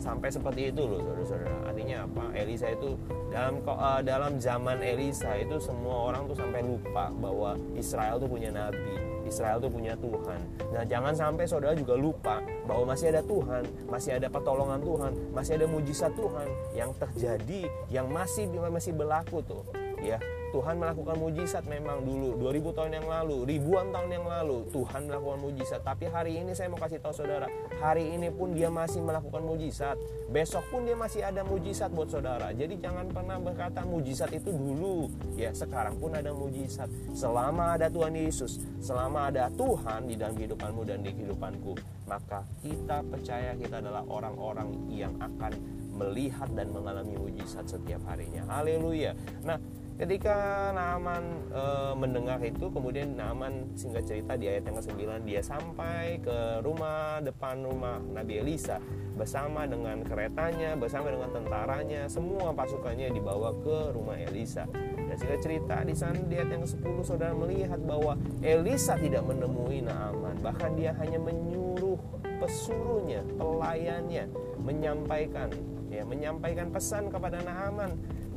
Sampai 0.00 0.32
seperti 0.32 0.72
itu 0.72 0.88
loh, 0.88 1.04
saudara-saudara. 1.04 1.68
Artinya 1.68 1.96
apa? 2.08 2.24
Elisa 2.32 2.72
itu 2.72 2.96
dalam 3.28 3.60
uh, 3.68 4.00
dalam 4.00 4.40
zaman 4.40 4.80
Elisa 4.80 5.36
itu 5.36 5.60
semua 5.60 6.08
orang 6.08 6.24
tuh 6.32 6.40
sampai 6.40 6.64
lupa 6.64 7.12
bahwa 7.12 7.60
Israel 7.76 8.16
tuh 8.16 8.26
punya 8.26 8.48
nabi 8.50 9.01
Israel 9.32 9.56
itu 9.64 9.72
punya 9.72 9.96
Tuhan. 9.96 10.40
Nah, 10.76 10.84
jangan 10.84 11.16
sampai 11.16 11.48
saudara 11.48 11.72
juga 11.72 11.96
lupa 11.96 12.44
bahwa 12.68 12.92
masih 12.92 13.16
ada 13.16 13.24
Tuhan, 13.24 13.64
masih 13.88 14.20
ada 14.20 14.28
pertolongan 14.28 14.80
Tuhan, 14.84 15.12
masih 15.32 15.52
ada 15.56 15.66
mujizat 15.72 16.12
Tuhan 16.12 16.48
yang 16.76 16.92
terjadi, 17.00 17.62
yang 17.88 18.06
masih 18.12 18.44
masih 18.52 18.92
berlaku 18.92 19.40
tuh, 19.40 19.64
ya. 20.02 20.18
Tuhan 20.52 20.76
melakukan 20.76 21.16
mujizat 21.16 21.64
memang 21.64 22.04
dulu 22.04 22.36
2000 22.36 22.76
tahun 22.76 22.92
yang 23.00 23.08
lalu, 23.08 23.48
ribuan 23.48 23.88
tahun 23.88 24.20
yang 24.20 24.26
lalu 24.28 24.68
Tuhan 24.68 25.08
melakukan 25.08 25.40
mujizat. 25.40 25.80
Tapi 25.80 26.12
hari 26.12 26.44
ini 26.44 26.52
saya 26.52 26.68
mau 26.68 26.76
kasih 26.76 27.00
tahu 27.00 27.24
saudara, 27.24 27.48
hari 27.80 28.12
ini 28.12 28.28
pun 28.28 28.52
dia 28.52 28.68
masih 28.68 29.00
melakukan 29.00 29.40
mujizat. 29.40 29.96
Besok 30.28 30.68
pun 30.68 30.84
dia 30.84 30.92
masih 30.92 31.24
ada 31.24 31.40
mujizat 31.40 31.88
buat 31.88 32.12
saudara. 32.12 32.52
Jadi 32.52 32.76
jangan 32.84 33.08
pernah 33.08 33.40
berkata 33.40 33.80
mujizat 33.88 34.28
itu 34.36 34.52
dulu. 34.52 35.08
Ya, 35.40 35.56
sekarang 35.56 35.96
pun 35.96 36.12
ada 36.12 36.36
mujizat. 36.36 36.92
Selama 37.16 37.80
ada 37.80 37.88
Tuhan 37.88 38.12
Yesus, 38.12 38.60
selama 38.84 39.32
ada 39.32 39.48
Tuhan 39.56 40.04
di 40.04 40.20
dalam 40.20 40.36
kehidupanmu 40.36 40.84
dan 40.84 41.00
di 41.00 41.16
kehidupanku, 41.16 41.80
maka 42.04 42.44
kita 42.60 43.00
percaya 43.08 43.56
kita 43.56 43.80
adalah 43.80 44.04
orang-orang 44.04 44.68
yang 44.92 45.16
akan 45.16 45.80
melihat 45.96 46.48
dan 46.52 46.72
mengalami 46.72 47.16
mujizat 47.16 47.64
setiap 47.68 48.00
harinya. 48.08 48.44
Haleluya. 48.48 49.12
Nah, 49.44 49.60
Ketika 49.92 50.70
Naaman 50.72 51.24
e, 51.52 51.62
mendengar 51.94 52.40
itu, 52.40 52.72
kemudian 52.72 53.12
Naaman 53.12 53.76
singkat 53.76 54.08
cerita 54.08 54.34
di 54.40 54.48
ayat 54.48 54.64
yang 54.64 54.76
ke-9 54.80 55.02
dia 55.28 55.40
sampai 55.44 56.16
ke 56.24 56.64
rumah 56.64 57.20
depan 57.20 57.60
rumah 57.60 58.00
Nabi 58.00 58.40
Elisa 58.40 58.80
bersama 59.12 59.68
dengan 59.68 60.00
keretanya, 60.00 60.72
bersama 60.74 61.12
dengan 61.12 61.30
tentaranya, 61.30 62.08
semua 62.08 62.56
pasukannya 62.56 63.12
dibawa 63.12 63.52
ke 63.60 63.92
rumah 63.92 64.16
Elisa. 64.16 64.64
Dan 64.72 65.14
singkat 65.20 65.40
cerita 65.44 65.76
di 65.84 65.92
sana 65.92 66.16
di 66.24 66.40
ayat 66.40 66.50
yang 66.56 66.64
ke-10 66.64 66.96
saudara 67.04 67.36
melihat 67.36 67.78
bahwa 67.84 68.16
Elisa 68.40 68.96
tidak 68.96 69.28
menemui 69.28 69.84
Naaman, 69.84 70.40
bahkan 70.40 70.72
dia 70.72 70.96
hanya 70.96 71.20
menyuruh 71.20 72.00
pesuruhnya, 72.40 73.22
pelayannya 73.36 74.26
menyampaikan 74.62 75.52
ya 75.92 76.08
menyampaikan 76.08 76.72
pesan 76.72 77.12
kepada 77.12 77.44
Naaman 77.44 77.92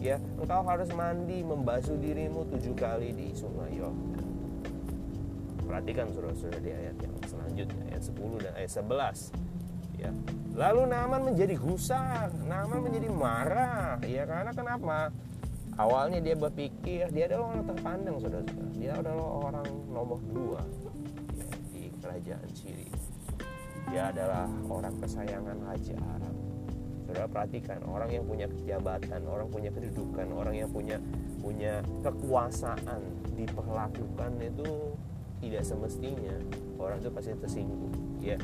ya. 0.06 0.18
Engkau 0.38 0.62
harus 0.62 0.90
mandi 0.94 1.42
membasuh 1.42 1.98
dirimu 1.98 2.46
tujuh 2.54 2.78
kali 2.78 3.10
di 3.18 3.34
sungai 3.34 3.74
Yordan 3.74 4.26
perhatikan 5.66 6.08
saudara-saudara 6.14 6.62
di 6.62 6.72
ayat 6.72 6.96
yang 7.02 7.16
selanjutnya 7.26 7.84
ayat 7.90 8.04
10 8.06 8.46
dan 8.46 8.54
ayat 8.54 8.72
11 8.72 10.00
ya. 10.00 10.12
Lalu 10.56 10.82
Naaman 10.88 11.22
menjadi 11.34 11.56
gusar 11.58 12.32
Naaman 12.46 12.80
menjadi 12.86 13.10
marah 13.12 14.00
ya. 14.06 14.24
Karena 14.30 14.54
kenapa? 14.54 15.10
Awalnya 15.76 16.24
dia 16.24 16.40
berpikir 16.40 17.12
dia 17.12 17.28
adalah 17.28 17.52
orang 17.52 17.66
terpandang 17.68 18.16
saudara-saudara. 18.22 18.72
Dia 18.78 18.92
adalah 18.96 19.28
orang 19.52 19.68
nomor 19.92 20.20
dua 20.32 20.64
ya, 21.36 21.48
di 21.76 21.84
kerajaan 22.00 22.50
Syria. 22.56 22.96
Dia 23.92 24.04
adalah 24.16 24.48
orang 24.72 24.96
kesayangan 25.04 25.58
Raja 25.60 25.98
Aram 26.00 26.45
saudara 27.06 27.30
perhatikan 27.30 27.80
orang 27.86 28.10
yang 28.10 28.26
punya 28.26 28.50
jabatan 28.66 29.22
orang 29.30 29.48
punya 29.54 29.70
kedudukan 29.70 30.28
orang 30.34 30.56
yang 30.58 30.70
punya 30.74 30.98
punya 31.40 31.86
kekuasaan 32.02 33.02
diperlakukan 33.38 34.32
itu 34.42 34.98
tidak 35.46 35.62
semestinya 35.62 36.36
orang 36.82 36.98
itu 36.98 37.10
pasti 37.14 37.32
tersinggung 37.38 37.94
ya. 38.18 38.38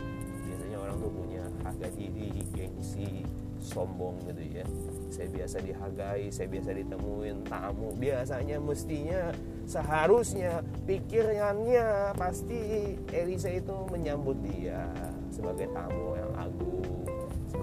Biasanya 0.45 0.77
orang 0.77 0.95
tuh 0.99 1.11
punya 1.11 1.43
harga 1.63 1.87
diri 1.95 2.43
gengsi 2.53 3.25
sombong 3.61 4.21
gitu 4.29 4.61
ya. 4.61 4.65
Saya 5.09 5.27
biasa 5.33 5.57
dihargai 5.65 6.29
saya 6.29 6.47
biasa 6.49 6.69
ditemuin 6.77 7.37
tamu. 7.47 7.89
Biasanya 7.97 8.57
mestinya 8.61 9.33
seharusnya 9.65 10.61
pikirannya 10.85 12.13
pasti 12.17 12.93
Elisa 13.09 13.49
itu 13.49 13.75
menyambut 13.89 14.37
dia 14.45 14.85
sebagai 15.31 15.71
tamu 15.71 16.19
yang 16.19 16.31
agung 16.35 16.90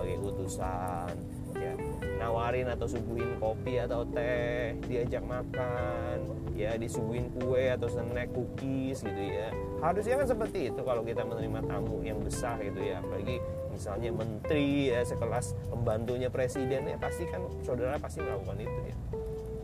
sebagai 0.08 0.24
utusan. 0.32 1.12
Ya 1.58 1.72
nawarin 2.18 2.68
atau 2.72 2.86
suguhin 2.88 3.36
kopi 3.38 3.78
atau 3.82 4.02
teh 4.08 4.74
diajak 4.88 5.22
makan 5.22 6.18
ya 6.54 6.74
disuguhin 6.74 7.30
kue 7.34 7.70
atau 7.70 7.86
snack 7.86 8.32
cookies 8.32 9.04
gitu 9.04 9.22
ya. 9.22 9.52
Harusnya 9.84 10.16
kan 10.24 10.26
seperti 10.26 10.72
itu 10.72 10.80
kalau 10.80 11.04
kita 11.04 11.22
menerima 11.28 11.60
tamu 11.68 12.00
yang 12.00 12.18
besar 12.24 12.56
gitu 12.64 12.80
ya. 12.80 13.04
Apalagi 13.04 13.38
misalnya 13.70 14.10
menteri 14.10 14.90
ya 14.90 15.04
sekelas 15.04 15.54
pembantunya 15.68 16.32
presiden 16.32 16.88
ya 16.88 16.96
pasti 16.96 17.28
kan 17.28 17.44
saudara 17.60 18.00
pasti 18.00 18.24
melakukan 18.24 18.64
itu 18.64 18.80
ya. 18.88 18.96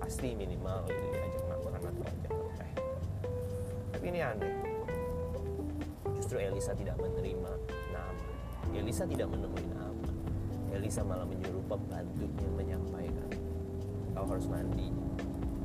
Pasti 0.04 0.36
minimal 0.36 0.84
gitu 0.90 1.04
ya 1.08 1.20
ajak 1.24 1.44
makan 1.48 1.72
atau 1.80 2.04
ajak 2.04 2.32
teh. 2.60 2.72
Tapi 3.96 4.04
ini 4.12 4.20
aneh. 4.20 4.52
Justru 6.16 6.36
Elisa 6.40 6.72
tidak 6.76 6.96
menerima 7.00 7.52
nama. 7.92 8.24
Elisa 8.74 9.04
tidak 9.06 9.28
menemui 9.30 9.66
nama 9.70 9.93
Elisa 10.74 11.06
malah 11.06 11.24
menyuruh 11.24 11.62
pembantunya 11.70 12.48
menyampaikan 12.58 13.30
kau 14.14 14.26
harus 14.30 14.46
mandi 14.46 14.90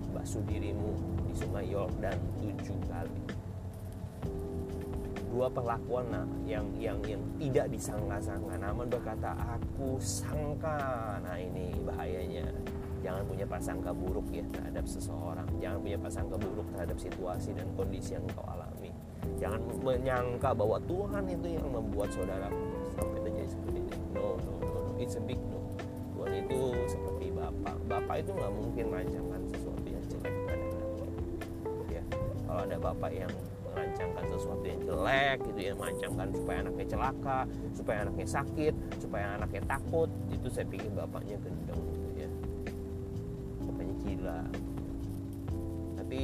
basuh 0.10 0.42
dirimu 0.50 0.98
di 1.30 1.34
sungai 1.38 1.70
Yordan 1.70 2.18
tujuh 2.42 2.78
kali. 2.90 3.22
Dua 5.30 5.46
perlakuan 5.46 6.10
nah, 6.10 6.26
yang 6.50 6.66
yang 6.82 6.98
yang 7.06 7.22
tidak 7.38 7.70
disangka-sangka 7.70 8.58
namun 8.58 8.90
berkata 8.90 9.38
aku 9.38 10.02
sangka. 10.02 11.22
Nah 11.22 11.38
ini 11.38 11.78
bahayanya. 11.86 12.50
Jangan 13.00 13.24
punya 13.30 13.46
prasangka 13.48 13.96
buruk 13.96 14.28
ya 14.34 14.44
terhadap 14.52 14.84
seseorang. 14.90 15.48
Jangan 15.62 15.80
punya 15.80 15.98
prasangka 16.02 16.36
buruk 16.36 16.68
terhadap 16.76 16.98
situasi 17.00 17.56
dan 17.56 17.70
kondisi 17.78 18.18
yang 18.18 18.26
kau 18.34 18.44
alami. 18.44 18.92
Jangan 19.40 19.62
menyangka 19.80 20.52
bahwa 20.52 20.82
Tuhan 20.84 21.24
itu 21.32 21.48
yang 21.48 21.68
membuat 21.70 22.12
saudara 22.12 22.50
bapak 27.60 27.76
bapak 27.88 28.16
itu 28.24 28.32
nggak 28.36 28.54
mungkin 28.56 28.86
merancangkan 28.92 29.42
sesuatu 29.52 29.88
yang 29.88 30.04
jelek 30.08 30.36
pada 30.48 30.66
anaknya 30.66 31.08
ya 31.90 32.04
kalau 32.48 32.62
ada 32.64 32.78
bapak 32.80 33.12
yang 33.12 33.32
merancangkan 33.70 34.26
sesuatu 34.34 34.66
yang 34.66 34.82
jelek 34.82 35.38
gitu 35.46 35.60
ya 35.60 35.74
merancangkan 35.78 36.28
supaya 36.34 36.58
anaknya 36.66 36.86
celaka 36.90 37.40
supaya 37.78 37.98
anaknya 38.08 38.28
sakit 38.28 38.74
supaya 38.98 39.26
anaknya 39.38 39.62
takut 39.68 40.10
itu 40.32 40.48
saya 40.50 40.66
pikir 40.68 40.90
bapaknya 40.96 41.38
gendeng 41.44 41.82
gitu 41.94 42.08
ya 42.18 42.30
bapaknya 43.70 43.96
gila. 44.04 44.42
Tapi 46.00 46.24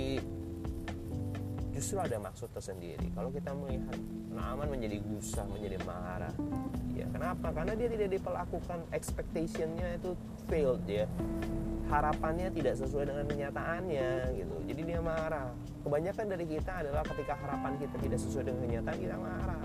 justru 1.75 1.97
ada 1.99 2.17
maksud 2.17 2.49
tersendiri. 2.55 3.11
Kalau 3.13 3.29
kita 3.29 3.51
melihat 3.53 3.99
Naaman 4.35 4.67
menjadi 4.67 4.99
gusar 4.99 5.47
menjadi 5.47 5.79
marah. 5.87 6.35
Ya 6.91 7.07
kenapa? 7.07 7.55
Karena 7.55 7.71
dia 7.75 7.87
tidak 7.87 8.19
diperlakukan 8.19 8.79
expectationnya 8.91 9.99
itu 9.99 10.11
failed 10.45 10.81
ya. 10.87 11.05
Harapannya 11.85 12.49
tidak 12.49 12.81
sesuai 12.81 13.13
dengan 13.13 13.25
kenyataannya 13.29 14.09
gitu. 14.41 14.55
Jadi 14.65 14.81
dia 14.81 14.99
marah. 15.01 15.53
Kebanyakan 15.85 16.25
dari 16.33 16.45
kita 16.49 16.81
adalah 16.81 17.05
ketika 17.05 17.37
harapan 17.37 17.77
kita 17.77 17.95
tidak 18.01 18.19
sesuai 18.21 18.43
dengan 18.49 18.61
kenyataan 18.65 18.97
kita 18.97 19.17
marah. 19.21 19.63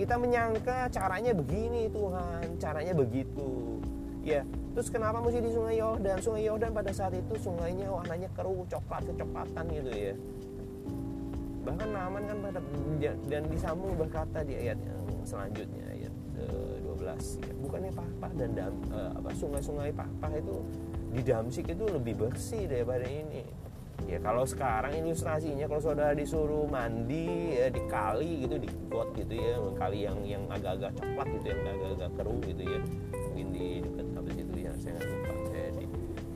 Kita 0.00 0.14
menyangka 0.16 0.88
caranya 0.88 1.32
begini 1.36 1.92
Tuhan. 1.92 2.56
Caranya 2.56 2.94
begitu. 2.96 3.80
Ya 4.24 4.44
terus 4.70 4.88
kenapa 4.88 5.18
mesti 5.20 5.40
di 5.42 5.50
sungai 5.52 5.76
Yordan? 5.80 6.18
Sungai 6.22 6.44
Yordan 6.46 6.72
pada 6.72 6.92
saat 6.94 7.12
itu 7.16 7.34
sungainya 7.40 7.90
warnanya 7.90 8.28
keruh 8.36 8.64
coklat 8.70 9.02
kecoklatan 9.08 9.64
gitu 9.72 9.90
ya. 9.92 10.14
Bahkan 11.60 11.88
Naaman 11.92 12.22
kan 12.24 12.36
pada 12.40 12.60
dan 13.28 13.42
disambung 13.52 13.92
berkata 14.00 14.40
di 14.46 14.56
ayat 14.56 14.80
yang 14.80 15.04
selanjutnya 15.28 15.84
ayat 15.92 16.14
12 17.00 17.40
ya, 17.40 17.52
bukannya 17.64 17.92
Papa 17.96 18.28
dan 18.36 18.50
dam, 18.52 18.74
uh, 18.92 19.16
apa 19.16 19.30
sungai-sungai 19.32 19.90
Papa 19.96 20.28
itu 20.36 20.60
di 21.10 21.20
Damsik 21.24 21.72
itu 21.72 21.84
lebih 21.88 22.14
bersih 22.20 22.68
daripada 22.68 23.08
ini. 23.08 23.42
Ya 24.08 24.16
kalau 24.20 24.48
sekarang 24.48 24.96
ilustrasinya 24.96 25.68
kalau 25.68 25.82
saudara 25.82 26.16
disuruh 26.16 26.64
mandi 26.64 27.56
ya 27.56 27.68
di 27.68 27.82
kali 27.84 28.48
gitu 28.48 28.56
di 28.56 28.68
got 28.88 29.12
gitu 29.12 29.34
ya 29.36 29.60
kali 29.76 30.08
yang 30.08 30.18
yang 30.24 30.44
agak-agak 30.48 30.96
coklat 30.96 31.28
gitu 31.36 31.46
yang 31.52 31.60
agak-agak 31.68 32.10
keruh 32.16 32.40
gitu 32.48 32.62
ya. 32.64 32.80
Mungkin 33.12 33.46
di 33.52 33.66
dekat 33.84 34.06
apa 34.16 34.28
situ 34.32 34.54
ya 34.56 34.72
saya 34.80 34.92
nggak 34.96 35.08
lupa. 35.08 35.32
Saya 35.52 35.68
di 35.76 35.84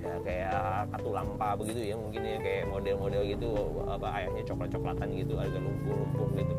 ya 0.05 0.15
kayak 0.21 0.63
katulampa 0.93 1.49
begitu 1.57 1.81
ya 1.81 1.97
mungkin 1.97 2.21
ya 2.21 2.39
kayak 2.45 2.65
model-model 2.69 3.23
gitu 3.25 3.51
apa 3.89 4.09
ayahnya 4.21 4.43
coklat-coklatan 4.45 5.09
gitu 5.17 5.35
agak 5.41 5.61
lumpur-lumpur 5.65 6.29
gitu 6.37 6.54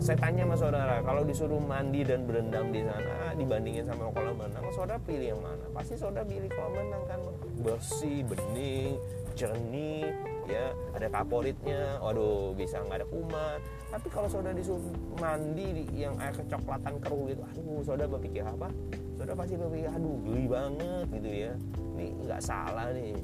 saya 0.00 0.16
tanya 0.16 0.48
sama 0.48 0.56
saudara 0.56 1.04
kalau 1.04 1.22
disuruh 1.28 1.60
mandi 1.60 2.00
dan 2.00 2.24
berendam 2.24 2.72
di 2.72 2.80
sana 2.88 3.36
dibandingin 3.36 3.84
sama 3.84 4.08
kolam 4.16 4.40
renang 4.40 4.64
saudara 4.72 4.96
pilih 5.04 5.36
yang 5.36 5.42
mana? 5.44 5.64
Pasti 5.76 5.94
saudara 6.00 6.24
pilih 6.24 6.48
kolam 6.48 6.72
renang 6.72 7.04
kan? 7.04 7.20
Bersih 7.60 8.24
bening 8.24 8.96
jernih 9.36 10.08
ya 10.48 10.72
ada 10.96 11.06
kaporitnya. 11.12 12.00
Waduh 12.00 12.56
bisa 12.56 12.80
nggak 12.80 13.04
ada 13.04 13.06
kuman. 13.12 13.58
Tapi 13.92 14.08
kalau 14.08 14.28
saudara 14.32 14.56
disuruh 14.56 14.80
mandi 15.20 15.84
yang 15.92 16.16
air 16.16 16.32
kecoklatan 16.32 16.96
keruh 17.04 17.24
gitu 17.28 17.42
aduh 17.44 17.80
saudara 17.84 18.08
berpikir 18.08 18.42
apa? 18.48 18.72
Saudara 19.20 19.36
pasti 19.36 19.54
berpikir 19.60 19.92
aduh 19.92 20.16
geli 20.24 20.44
banget 20.48 21.06
gitu 21.12 21.30
ya. 21.44 21.52
Ini 22.00 22.06
nggak 22.24 22.40
salah 22.40 22.88
nih 22.96 23.20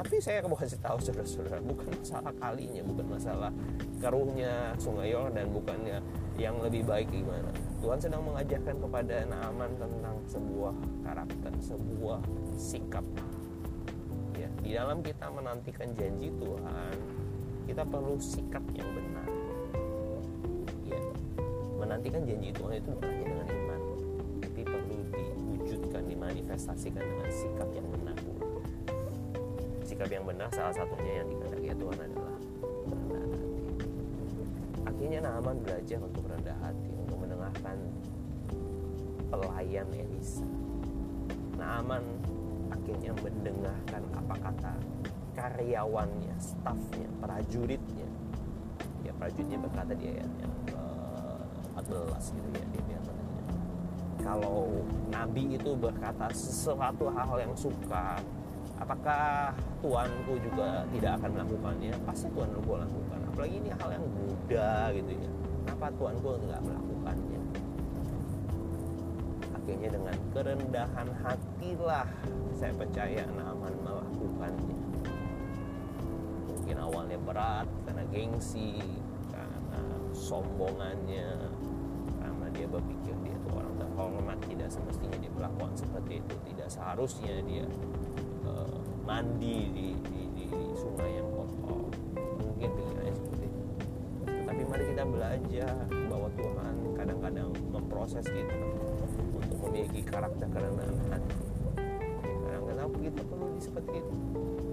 tapi 0.00 0.16
saya 0.16 0.40
mau 0.48 0.56
kasih 0.56 0.80
tahu 0.80 0.96
saudara-saudara 0.96 1.60
bukan 1.60 1.92
masalah 1.92 2.32
kalinya 2.40 2.80
bukan 2.88 3.06
masalah 3.20 3.52
keruhnya 4.00 4.72
sungai 4.80 5.12
Yordan 5.12 5.52
bukannya 5.52 6.00
yang 6.40 6.56
lebih 6.64 6.88
baik 6.88 7.12
gimana. 7.12 7.52
Tuhan 7.84 8.00
sedang 8.00 8.24
mengajarkan 8.24 8.80
kepada 8.80 9.28
Naaman 9.28 9.76
tentang 9.76 10.16
sebuah 10.24 10.72
karakter 11.04 11.52
sebuah 11.60 12.24
sikap. 12.56 13.04
Ya 14.40 14.48
di 14.64 14.72
dalam 14.72 15.04
kita 15.04 15.28
menantikan 15.28 15.92
janji 15.92 16.32
Tuhan 16.32 16.96
kita 17.68 17.84
perlu 17.84 18.16
sikap 18.16 18.64
yang 18.72 18.88
benar. 18.96 19.28
Ya 20.88 21.00
menantikan 21.76 22.24
janji 22.24 22.48
Tuhan 22.56 22.72
itu 22.80 22.88
bukan 22.88 23.04
hanya 23.04 23.24
dengan 23.36 23.48
iman 23.52 23.80
tapi 24.40 24.60
perlu 24.64 24.96
diwujudkan 25.12 26.02
dimanifestasikan 26.08 27.04
dengan 27.04 27.28
sikap 27.28 27.68
yang 27.76 27.84
benar 27.92 28.19
sikap 30.00 30.16
yang 30.16 30.24
benar 30.32 30.48
salah 30.56 30.72
satunya 30.72 31.20
yang 31.20 31.28
dikehendaki 31.28 31.76
Tuhan 31.76 31.98
adalah 32.08 32.36
rendah 32.88 33.20
hati. 33.20 33.52
Akhirnya 34.88 35.18
Naaman 35.20 35.56
belajar 35.60 35.98
untuk 36.00 36.24
rendah 36.24 36.56
hati, 36.64 36.90
untuk 36.96 37.16
mendengarkan 37.20 37.76
pelayan 39.28 39.88
Elisa. 39.92 40.48
Naaman 41.60 42.00
akhirnya 42.72 43.12
mendengarkan 43.12 44.02
apa 44.16 44.34
kata 44.40 44.72
karyawannya, 45.36 46.32
stafnya, 46.40 47.08
prajuritnya. 47.20 48.08
Ya 49.04 49.12
prajuritnya 49.20 49.60
berkata 49.60 49.92
di 49.92 50.16
ayat 50.16 50.32
yang 50.40 50.54
ke-14 50.64 52.24
gitu 52.40 52.48
ya 52.56 52.64
dia 52.72 52.82
bilang 52.88 53.04
kalau 54.20 54.80
nabi 55.12 55.60
itu 55.60 55.76
berkata 55.76 56.32
sesuatu 56.32 57.12
hal 57.12 57.36
yang 57.36 57.52
suka 57.52 58.16
apakah 58.80 59.52
tuanku 59.84 60.40
juga 60.40 60.82
tidak 60.90 61.20
akan 61.20 61.30
melakukannya? 61.36 61.92
Pasti 62.08 62.26
tuanku 62.32 62.74
lakukan. 62.74 63.20
Apalagi 63.30 63.54
ini 63.60 63.70
hal 63.76 63.88
yang 63.92 64.06
mudah 64.08 64.90
gitu 64.96 65.12
ya. 65.14 65.30
Kenapa 65.62 65.86
tuanku 65.94 66.28
nggak 66.48 66.60
melakukannya? 66.64 67.40
Akhirnya 69.54 69.88
dengan 69.92 70.16
kerendahan 70.32 71.08
hatilah 71.22 72.08
saya 72.56 72.72
percaya 72.74 73.22
Naaman 73.36 73.74
melakukannya. 73.84 74.78
Mungkin 76.48 76.76
awalnya 76.80 77.18
berat 77.20 77.68
karena 77.86 78.04
gengsi 78.10 78.80
karena 79.30 79.80
sombongannya 80.16 81.28
karena 82.18 82.46
dia 82.50 82.66
berpikir 82.66 83.14
dia 83.22 83.36
itu 83.36 83.48
orang 83.54 83.74
terhormat 83.78 84.38
tidak 84.48 84.68
semestinya 84.72 85.18
dia 85.20 85.32
melakukan 85.36 85.72
seperti 85.76 86.24
itu. 86.24 86.34
Tidak 86.50 86.68
seharusnya 86.72 87.34
dia 87.46 87.64
mandi 89.02 89.56
di, 89.74 89.86
di, 90.06 90.22
di, 90.36 90.44
di 90.46 90.74
sungai 90.78 91.10
yang 91.18 91.28
kotor. 91.34 91.90
Mungkin 92.40 92.68
pikirannya 92.74 93.14
seperti 93.14 93.44
itu. 93.46 93.62
Tetapi 94.26 94.62
mari 94.68 94.84
kita 94.90 95.04
belajar 95.06 95.74
bahwa 96.10 96.28
Tuhan 96.38 96.74
kadang-kadang 96.94 97.48
memproses 97.72 98.24
kita 98.28 98.56
untuk 99.34 99.58
memiliki 99.68 100.00
karakter 100.06 100.46
kerendahan. 100.50 100.94
Hati 101.10 102.32
kadang-kadang 102.50 102.88
kita 103.02 103.22
perlu 103.26 103.46
seperti 103.58 103.92
itu. 103.98 104.16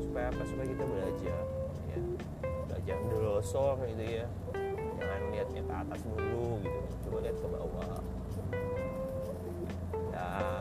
Supaya 0.05 0.25
apa? 0.29 0.41
Supaya 0.45 0.67
kita 0.69 0.83
belajar 0.85 1.39
ya. 1.91 1.99
Belajar 2.67 2.97
delosor 3.09 3.75
gitu 3.89 4.05
ya. 4.05 4.25
Jangan 4.97 5.21
lihatnya 5.33 5.61
ke 5.65 5.73
atas 5.73 6.01
dulu 6.05 6.61
gitu. 6.61 6.81
Coba 7.07 7.17
lihat 7.23 7.37
ke 7.37 7.47
bawah. 7.47 8.01
Dan 10.11 10.56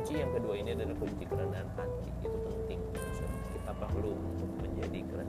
kunci 0.00 0.16
yang 0.16 0.32
kedua 0.32 0.56
ini 0.56 0.72
adalah 0.72 0.96
kunci 0.96 1.28
kerendahan 1.28 1.68
hati. 1.76 2.08
Itu 2.24 2.38
penting. 2.40 2.80
Kita 3.52 3.72
perlu 3.76 4.16
menjadi 4.64 5.04
keren 5.12 5.28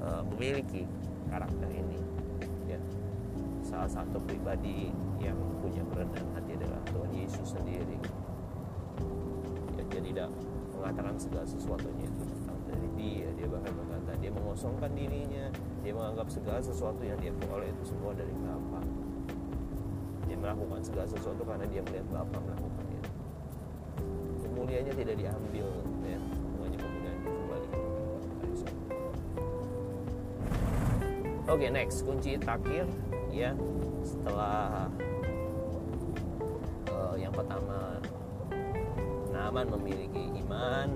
uh, 0.00 0.24
memiliki 0.24 0.88
karakter 1.28 1.68
ini. 1.68 2.00
Ya. 2.64 2.80
Salah 3.60 3.92
satu 3.92 4.16
pribadi 4.24 4.88
yang 5.20 5.36
punya 5.60 5.84
kerendahan 5.92 6.32
hati 6.32 6.56
adalah 6.56 6.80
Tuhan 6.88 7.12
Yesus 7.12 7.52
sendiri. 7.52 8.00
Ya 9.76 9.84
dia 9.92 10.00
tidak 10.00 10.28
mengatakan 10.72 11.20
segala 11.20 11.44
sesuatunya 11.44 12.08
itu 12.08 12.24
tentang 12.24 12.56
dari 12.64 12.88
dia. 12.96 13.28
Dia 13.36 13.52
bahkan 13.52 13.72
berkata 13.84 14.16
dia 14.16 14.32
mengosongkan 14.32 14.96
dirinya. 14.96 15.52
Dia 15.84 15.92
menganggap 15.92 16.32
segala 16.32 16.64
sesuatu 16.64 17.04
yang 17.04 17.20
dia 17.20 17.36
peroleh 17.36 17.68
itu 17.68 17.92
semua 17.92 18.16
dari 18.16 18.32
Bapa. 18.32 18.80
Dia 20.24 20.40
melakukan 20.40 20.80
segala 20.80 21.04
sesuatu 21.04 21.44
karena 21.44 21.68
dia 21.68 21.84
melihat 21.84 22.08
Bapa 22.08 22.40
melakukan 22.40 22.73
kemuliaannya 24.74 24.94
tidak 25.06 25.16
diambil 25.22 25.68
ya. 26.02 26.18
Semuanya 26.18 26.78
kemuliaan 26.82 27.18
kembali 27.22 27.68
Oke 31.46 31.66
next. 31.70 32.02
Kunci 32.02 32.34
terakhir 32.34 32.84
ya. 33.30 33.54
Setelah 34.02 34.90
uh, 36.90 37.14
yang 37.14 37.30
pertama 37.30 38.02
Naaman 39.30 39.70
memiliki 39.78 40.42
iman. 40.42 40.90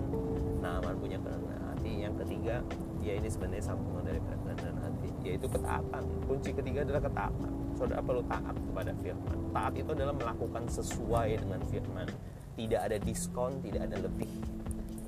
Naaman 0.58 0.98
punya 0.98 1.22
kerendahan 1.22 1.62
hati. 1.70 2.02
Yang 2.02 2.26
ketiga 2.26 2.58
ya 2.98 3.14
ini 3.14 3.30
sebenarnya 3.30 3.62
sambungan 3.62 4.10
dari 4.10 4.18
kerendahan 4.26 4.74
hati 4.82 5.08
yaitu 5.22 5.46
ketaatan. 5.46 6.02
Kunci 6.26 6.50
ketiga 6.50 6.82
adalah 6.82 7.02
ketaatan. 7.06 7.50
Saudara 7.78 8.02
perlu 8.02 8.26
taat 8.26 8.58
kepada 8.58 8.90
firman. 8.98 9.38
Taat 9.54 9.72
itu 9.78 9.90
adalah 9.94 10.14
melakukan 10.18 10.66
sesuai 10.66 11.46
dengan 11.46 11.62
firman 11.70 12.10
tidak 12.59 12.81
ada 12.90 12.97
diskon, 12.99 13.62
tidak 13.62 13.87
ada 13.87 13.97
lebih. 14.03 14.27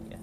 Ya. 0.07 0.21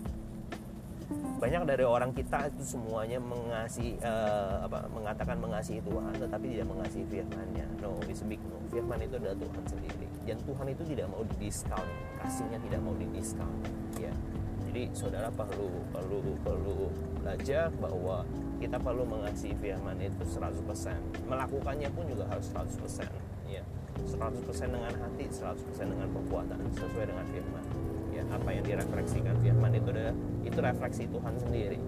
Banyak 1.43 1.67
dari 1.67 1.83
orang 1.83 2.15
kita 2.15 2.47
itu 2.47 2.63
semuanya 2.63 3.19
mengasihi 3.19 3.99
uh, 3.99 4.63
apa 4.63 4.87
mengatakan 4.87 5.35
mengasihi 5.43 5.83
Tuhan 5.83 6.15
tetapi 6.15 6.45
tidak 6.55 6.67
mengasihi 6.71 7.05
firman-Nya. 7.11 7.67
No, 7.83 7.99
it's 8.07 8.23
big 8.23 8.39
no. 8.47 8.55
Firman 8.71 9.03
itu 9.03 9.19
adalah 9.19 9.35
Tuhan 9.35 9.63
sendiri. 9.67 10.07
Dan 10.23 10.39
Tuhan 10.47 10.67
itu 10.71 10.83
tidak 10.87 11.07
mau 11.11 11.23
didiskon, 11.35 11.87
kasihnya 12.23 12.59
tidak 12.63 12.79
mau 12.79 12.95
didiskon. 12.95 13.53
Ya. 13.99 14.11
Jadi 14.67 14.83
saudara 14.95 15.27
perlu 15.31 15.83
perlu 15.91 16.35
perlu 16.43 16.91
belajar 17.19 17.67
bahwa 17.79 18.23
kita 18.57 18.79
perlu 18.79 19.03
mengasihi 19.05 19.53
firman 19.61 19.99
itu 20.01 20.23
100% 20.25 20.63
melakukannya 21.29 21.89
pun 21.93 22.03
juga 22.09 22.25
harus 22.25 22.49
100% 22.49 23.05
ya 23.05 23.36
100% 24.05 24.75
dengan 24.75 24.93
hati 24.93 25.25
100% 25.31 25.57
dengan 25.93 26.07
perbuatan 26.13 26.59
sesuai 26.75 27.05
dengan 27.09 27.25
firman 27.33 27.65
ya 28.13 28.23
apa 28.29 28.49
yang 28.49 28.63
direfleksikan 28.65 29.35
firman 29.41 29.71
itu 29.73 29.89
adalah 29.93 30.15
itu 30.45 30.59
refleksi 30.61 31.03
Tuhan 31.09 31.33
sendiri 31.37 31.79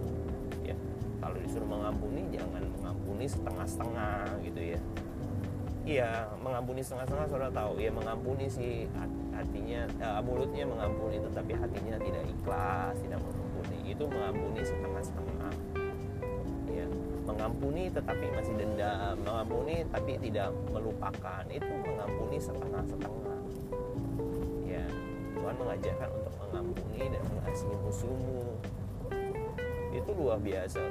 ya 0.65 0.75
kalau 1.21 1.37
disuruh 1.41 1.69
mengampuni 1.69 2.21
jangan 2.33 2.63
mengampuni 2.79 3.25
setengah-setengah 3.29 4.41
gitu 4.45 4.61
ya 4.77 4.81
Iya, 5.89 6.29
mengampuni 6.45 6.85
setengah-setengah 6.85 7.27
saudara 7.33 7.49
tahu. 7.49 7.81
Ya 7.81 7.89
mengampuni 7.89 8.45
sih 8.45 8.85
hatinya, 9.33 9.89
uh, 10.05 10.21
mulutnya 10.21 10.69
mengampuni, 10.69 11.17
tetapi 11.17 11.57
hatinya 11.57 11.97
tidak 11.97 12.23
ikhlas, 12.29 12.93
tidak 13.01 13.17
mengampuni. 13.25 13.77
Itu 13.97 14.05
mengampuni 14.05 14.61
setengah-setengah. 14.61 15.51
Mengampuni 17.39 17.87
tetapi 17.87 18.25
masih 18.35 18.53
dendam, 18.59 19.15
mengampuni 19.23 19.87
tapi 19.87 20.19
tidak 20.19 20.51
melupakan. 20.75 21.43
Itu 21.47 21.71
mengampuni 21.87 22.35
setengah-setengah. 22.35 23.39
Ya, 24.67 24.83
Tuhan 25.39 25.55
mengajarkan 25.55 26.09
untuk 26.19 26.35
mengampuni 26.43 27.07
dan 27.07 27.23
mengasihi 27.31 27.75
musuhmu. 27.79 28.43
Itu 29.95 30.09
luar 30.19 30.43
biasa 30.43 30.83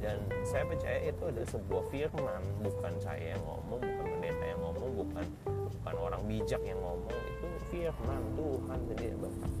dan 0.00 0.16
saya 0.48 0.64
percaya 0.64 0.98
itu 1.12 1.22
adalah 1.28 1.48
sebuah 1.52 1.84
firman 1.92 2.40
bukan 2.64 2.92
saya 3.04 3.36
yang 3.36 3.42
ngomong 3.44 3.80
bukan 3.84 4.06
pendeta 4.16 4.44
yang 4.48 4.60
ngomong 4.64 4.90
bukan 4.96 5.26
bukan 5.44 5.94
orang 6.00 6.22
bijak 6.24 6.62
yang 6.64 6.80
ngomong 6.80 7.20
itu 7.28 7.48
firman 7.68 8.22
Tuhan 8.32 8.80
sendiri 8.88 9.16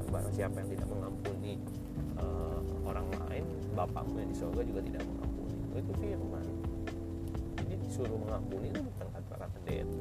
barang 0.08 0.32
siapa 0.32 0.56
yang 0.64 0.68
tidak 0.72 0.88
mengampuni 0.88 1.52
uh, 2.20 2.60
orang 2.84 3.06
lain 3.26 3.44
bapakmu 3.72 4.16
yang 4.20 4.30
di 4.30 4.38
surga 4.38 4.60
juga 4.64 4.80
tidak 4.84 5.02
mengampuni 5.08 5.56
itu 5.80 5.92
firman 5.96 6.46
jadi 7.56 7.74
disuruh 7.80 8.18
mengampuni 8.20 8.66
itu 8.70 8.80
bukan 8.84 9.06
kata 9.16 9.46
pendeta 9.58 10.00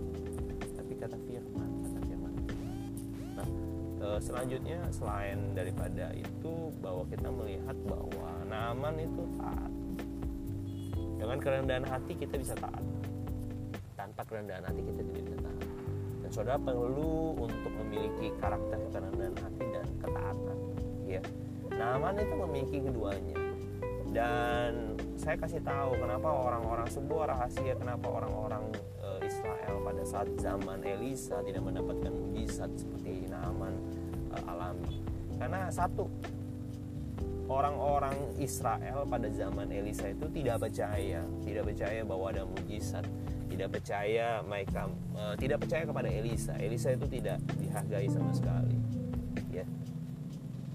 tapi 0.76 0.94
kata 1.00 1.18
firman 1.26 1.70
kata 1.88 2.00
firman 2.06 2.34
nah 3.34 3.48
uh, 4.04 4.20
selanjutnya 4.20 4.80
selain 4.92 5.56
daripada 5.56 6.12
itu 6.14 6.54
bahwa 6.84 7.04
kita 7.08 7.30
melihat 7.32 7.78
bahwa 7.88 8.30
Naaman 8.50 8.98
itu 9.00 9.24
taat 9.38 9.72
dengan 11.20 11.38
kerendahan 11.44 11.86
hati 11.86 12.16
kita 12.16 12.40
bisa 12.40 12.56
taat. 12.56 12.82
Tanpa 14.00 14.24
kerendahan 14.24 14.64
hati 14.64 14.82
kita 14.82 15.02
tidak 15.04 15.24
bisa 15.28 15.38
taat. 15.44 15.68
Dan 16.24 16.30
saudara 16.32 16.58
perlu 16.58 17.36
untuk 17.36 17.72
memiliki 17.84 18.32
karakter 18.40 18.80
kerendahan 18.96 19.36
hati 19.36 19.66
dan 19.68 19.88
ketaatan. 20.00 20.58
Ya. 21.04 21.22
Naaman 21.80 22.20
itu 22.20 22.36
memiliki 22.36 22.78
keduanya. 22.84 23.40
Dan 24.12 25.00
saya 25.16 25.40
kasih 25.40 25.64
tahu 25.64 25.96
kenapa 25.96 26.28
orang-orang 26.28 26.90
sebuah 26.92 27.32
rahasia 27.32 27.78
kenapa 27.78 28.10
orang-orang 28.10 28.74
e, 29.00 29.30
Israel 29.30 29.76
pada 29.86 30.04
saat 30.04 30.28
zaman 30.42 30.82
Elisa 30.82 31.40
tidak 31.46 31.64
mendapatkan 31.64 32.12
mujizat 32.12 32.68
seperti 32.76 33.32
Naaman 33.32 33.80
e, 34.34 34.38
alami. 34.50 35.00
Karena 35.40 35.72
satu, 35.72 36.12
orang-orang 37.48 38.16
Israel 38.38 39.08
pada 39.10 39.28
zaman 39.32 39.72
Elisa 39.72 40.12
itu 40.12 40.28
tidak 40.36 40.68
percaya, 40.68 41.24
tidak 41.48 41.64
percaya 41.64 42.02
bahwa 42.04 42.26
ada 42.30 42.44
mujizat, 42.44 43.08
tidak 43.50 43.70
percaya 43.76 44.40
mereka 44.46 44.88
uh, 45.18 45.36
tidak 45.36 45.66
percaya 45.66 45.84
kepada 45.84 46.08
Elisa. 46.08 46.54
Elisa 46.62 46.96
itu 46.96 47.08
tidak 47.10 47.42
dihargai 47.58 48.08
sama 48.08 48.32
sekali. 48.32 48.79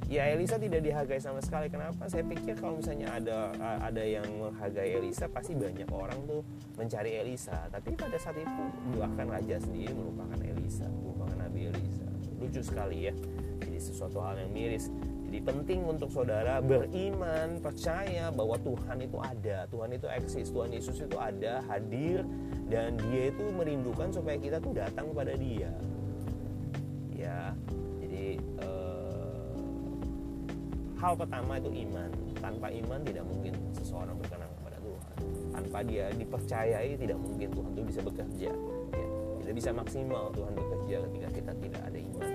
Ya. 0.09 0.31
Elisa 0.31 0.57
tidak 0.57 0.81
dihargai 0.85 1.21
sama 1.21 1.41
sekali. 1.41 1.69
Kenapa? 1.69 2.09
Saya 2.09 2.25
pikir 2.27 2.59
kalau 2.59 2.81
misalnya 2.81 3.13
ada 3.15 3.53
ada 3.81 4.03
yang 4.03 4.27
menghargai 4.41 4.99
Elisa, 4.99 5.31
pasti 5.31 5.55
banyak 5.55 5.89
orang 5.91 6.19
tuh 6.27 6.41
mencari 6.77 7.21
Elisa. 7.21 7.71
Tapi 7.71 7.95
pada 7.95 8.17
saat 8.19 8.37
itu 8.39 8.63
bahkan 8.97 9.27
raja 9.29 9.57
sendiri 9.61 9.93
melupakan 9.95 10.39
Elisa, 10.41 10.87
melupakan 10.91 11.37
Nabi 11.39 11.71
Elisa. 11.73 12.07
Lucu 12.41 12.61
sekali 12.61 13.09
ya. 13.09 13.15
Jadi 13.65 13.79
sesuatu 13.81 14.21
hal 14.21 14.39
yang 14.39 14.53
miris 14.53 14.93
jadi 15.35 15.51
penting 15.51 15.83
untuk 15.91 16.15
saudara 16.15 16.63
beriman, 16.63 17.59
percaya 17.59 18.31
bahwa 18.31 18.55
Tuhan 18.55 19.03
itu 19.03 19.19
ada, 19.19 19.67
Tuhan 19.67 19.91
itu 19.91 20.07
eksis, 20.07 20.47
Tuhan 20.55 20.71
Yesus 20.71 21.03
itu 21.03 21.19
ada, 21.19 21.59
hadir, 21.67 22.23
dan 22.71 22.95
Dia 23.11 23.35
itu 23.35 23.43
merindukan 23.51 24.15
supaya 24.15 24.39
kita 24.39 24.63
tuh 24.63 24.79
datang 24.79 25.11
kepada 25.11 25.35
Dia. 25.35 25.75
Ya, 27.19 27.51
hal 31.05 31.15
pertama 31.21 31.61
itu 31.61 31.69
iman. 31.85 32.09
Tanpa 32.41 32.73
iman 32.73 33.01
tidak 33.05 33.25
mungkin 33.29 33.53
seseorang 33.77 34.17
berkenan 34.17 34.49
kepada 34.57 34.79
Tuhan. 34.81 35.17
Tanpa 35.53 35.79
dia 35.85 36.09
dipercayai 36.17 36.97
tidak 36.97 37.19
mungkin 37.21 37.49
Tuhan 37.53 37.71
itu 37.77 37.83
bisa 37.85 38.01
bekerja. 38.01 38.51
Ya, 38.97 39.07
tidak 39.45 39.55
bisa 39.61 39.71
maksimal 39.77 40.33
Tuhan 40.33 40.53
bekerja 40.57 40.97
ketika 41.09 41.29
kita 41.37 41.53
tidak 41.61 41.83
ada 41.85 41.99
iman. 42.01 42.33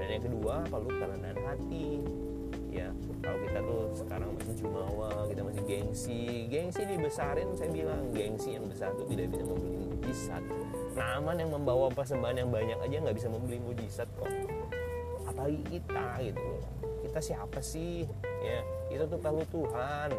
Dan 0.00 0.08
yang 0.08 0.24
kedua 0.24 0.54
perlu 0.72 0.88
kerendahan 0.88 1.38
hati 1.44 2.00
ya 2.68 2.88
kalau 3.24 3.38
kita 3.48 3.60
tuh 3.64 3.82
sekarang 3.96 4.28
masih 4.36 4.54
jumawa 4.60 5.24
kita 5.24 5.40
masih 5.40 5.62
gengsi 5.64 6.22
gengsi 6.52 6.84
dibesarin 6.84 7.48
saya 7.56 7.72
bilang 7.72 8.12
gengsi 8.12 8.60
yang 8.60 8.68
besar 8.68 8.92
tuh 8.92 9.08
tidak 9.08 9.32
bisa 9.32 9.44
membeli 9.48 9.76
mujizat 9.88 10.42
Naaman 10.92 11.36
yang 11.40 11.50
membawa 11.56 11.88
persembahan 11.88 12.44
yang 12.44 12.50
banyak 12.52 12.76
aja 12.76 12.96
nggak 13.08 13.16
bisa 13.16 13.28
membeli 13.32 13.56
mujizat 13.64 14.08
kok 14.20 14.28
apalagi 15.28 15.60
kita 15.68 16.06
gitu. 16.24 16.50
Kita 17.08 17.20
siapa 17.20 17.60
sih? 17.60 18.08
Ya 18.40 18.60
kita 18.88 19.04
tuh 19.06 19.20
perlu 19.20 19.44
Tuhan. 19.52 20.10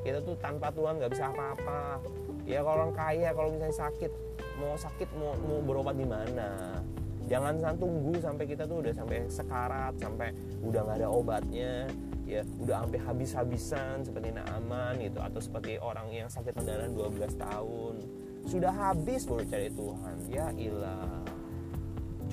Kita 0.00 0.18
tuh 0.24 0.36
tanpa 0.40 0.72
Tuhan 0.72 1.00
nggak 1.00 1.12
bisa 1.12 1.30
apa-apa. 1.30 2.00
Ya 2.44 2.60
kalau 2.60 2.88
orang 2.88 2.92
kaya 2.92 3.32
kalau 3.32 3.48
misalnya 3.52 3.76
sakit 3.76 4.12
mau 4.60 4.76
sakit 4.76 5.08
mau 5.16 5.32
mau 5.44 5.60
berobat 5.64 5.96
di 5.96 6.06
mana? 6.06 6.80
Jangan 7.24 7.80
tunggu 7.80 8.20
sampai 8.20 8.44
kita 8.44 8.68
tuh 8.68 8.84
udah 8.84 8.92
sampai 8.92 9.24
sekarat 9.32 9.96
sampai 9.96 10.36
udah 10.60 10.80
nggak 10.84 10.98
ada 11.00 11.08
obatnya. 11.08 11.88
Ya 12.24 12.40
udah 12.60 12.84
sampai 12.84 13.00
habis-habisan 13.04 14.04
seperti 14.04 14.32
Naaman 14.32 15.00
gitu. 15.00 15.20
Atau 15.20 15.40
seperti 15.40 15.80
orang 15.80 16.08
yang 16.12 16.28
sakit 16.28 16.52
pendarahan 16.52 16.92
12 16.92 17.36
tahun. 17.36 17.94
Sudah 18.44 18.72
habis 18.76 19.24
baru 19.24 19.44
cari 19.48 19.68
Tuhan. 19.72 20.16
Ya 20.28 20.46
ilah 20.52 21.23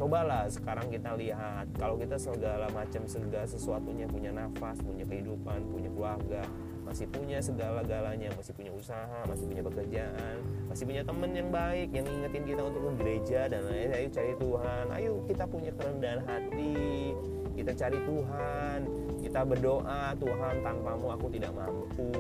cobalah 0.02 0.50
sekarang 0.50 0.90
kita 0.90 1.14
lihat. 1.14 1.70
Kalau 1.78 1.94
kita 2.02 2.18
segala 2.18 2.66
macam 2.74 3.06
segala 3.06 3.46
sesuatunya 3.46 4.10
punya 4.10 4.34
nafas 4.34 4.82
punya 4.82 5.06
kehidupan 5.06 5.70
punya 5.70 5.94
keluarga 5.94 6.42
masih 6.82 7.06
punya 7.14 7.38
segala-galanya 7.38 8.34
masih 8.34 8.52
punya 8.58 8.74
usaha 8.74 9.22
masih 9.30 9.46
punya 9.46 9.64
pekerjaan 9.64 10.36
masih 10.66 10.84
punya 10.90 11.06
teman 11.06 11.32
yang 11.32 11.48
baik 11.54 11.94
yang 11.94 12.04
ingetin 12.10 12.44
kita 12.44 12.62
untuk 12.66 12.82
ke 12.84 12.92
gereja 13.00 13.42
dan 13.48 13.62
lain 13.70 13.90
ayo 13.94 14.08
cari 14.10 14.34
Tuhan 14.36 14.86
ayo 14.98 15.12
kita 15.30 15.44
punya 15.46 15.72
kerendahan 15.78 16.20
hati 16.26 17.14
kita 17.54 17.72
cari 17.78 18.00
Tuhan 18.02 18.80
kita 19.22 19.40
berdoa 19.46 20.04
Tuhan 20.18 20.54
tanpamu 20.66 21.08
aku 21.14 21.28
tidak 21.30 21.54
mampu 21.54 22.12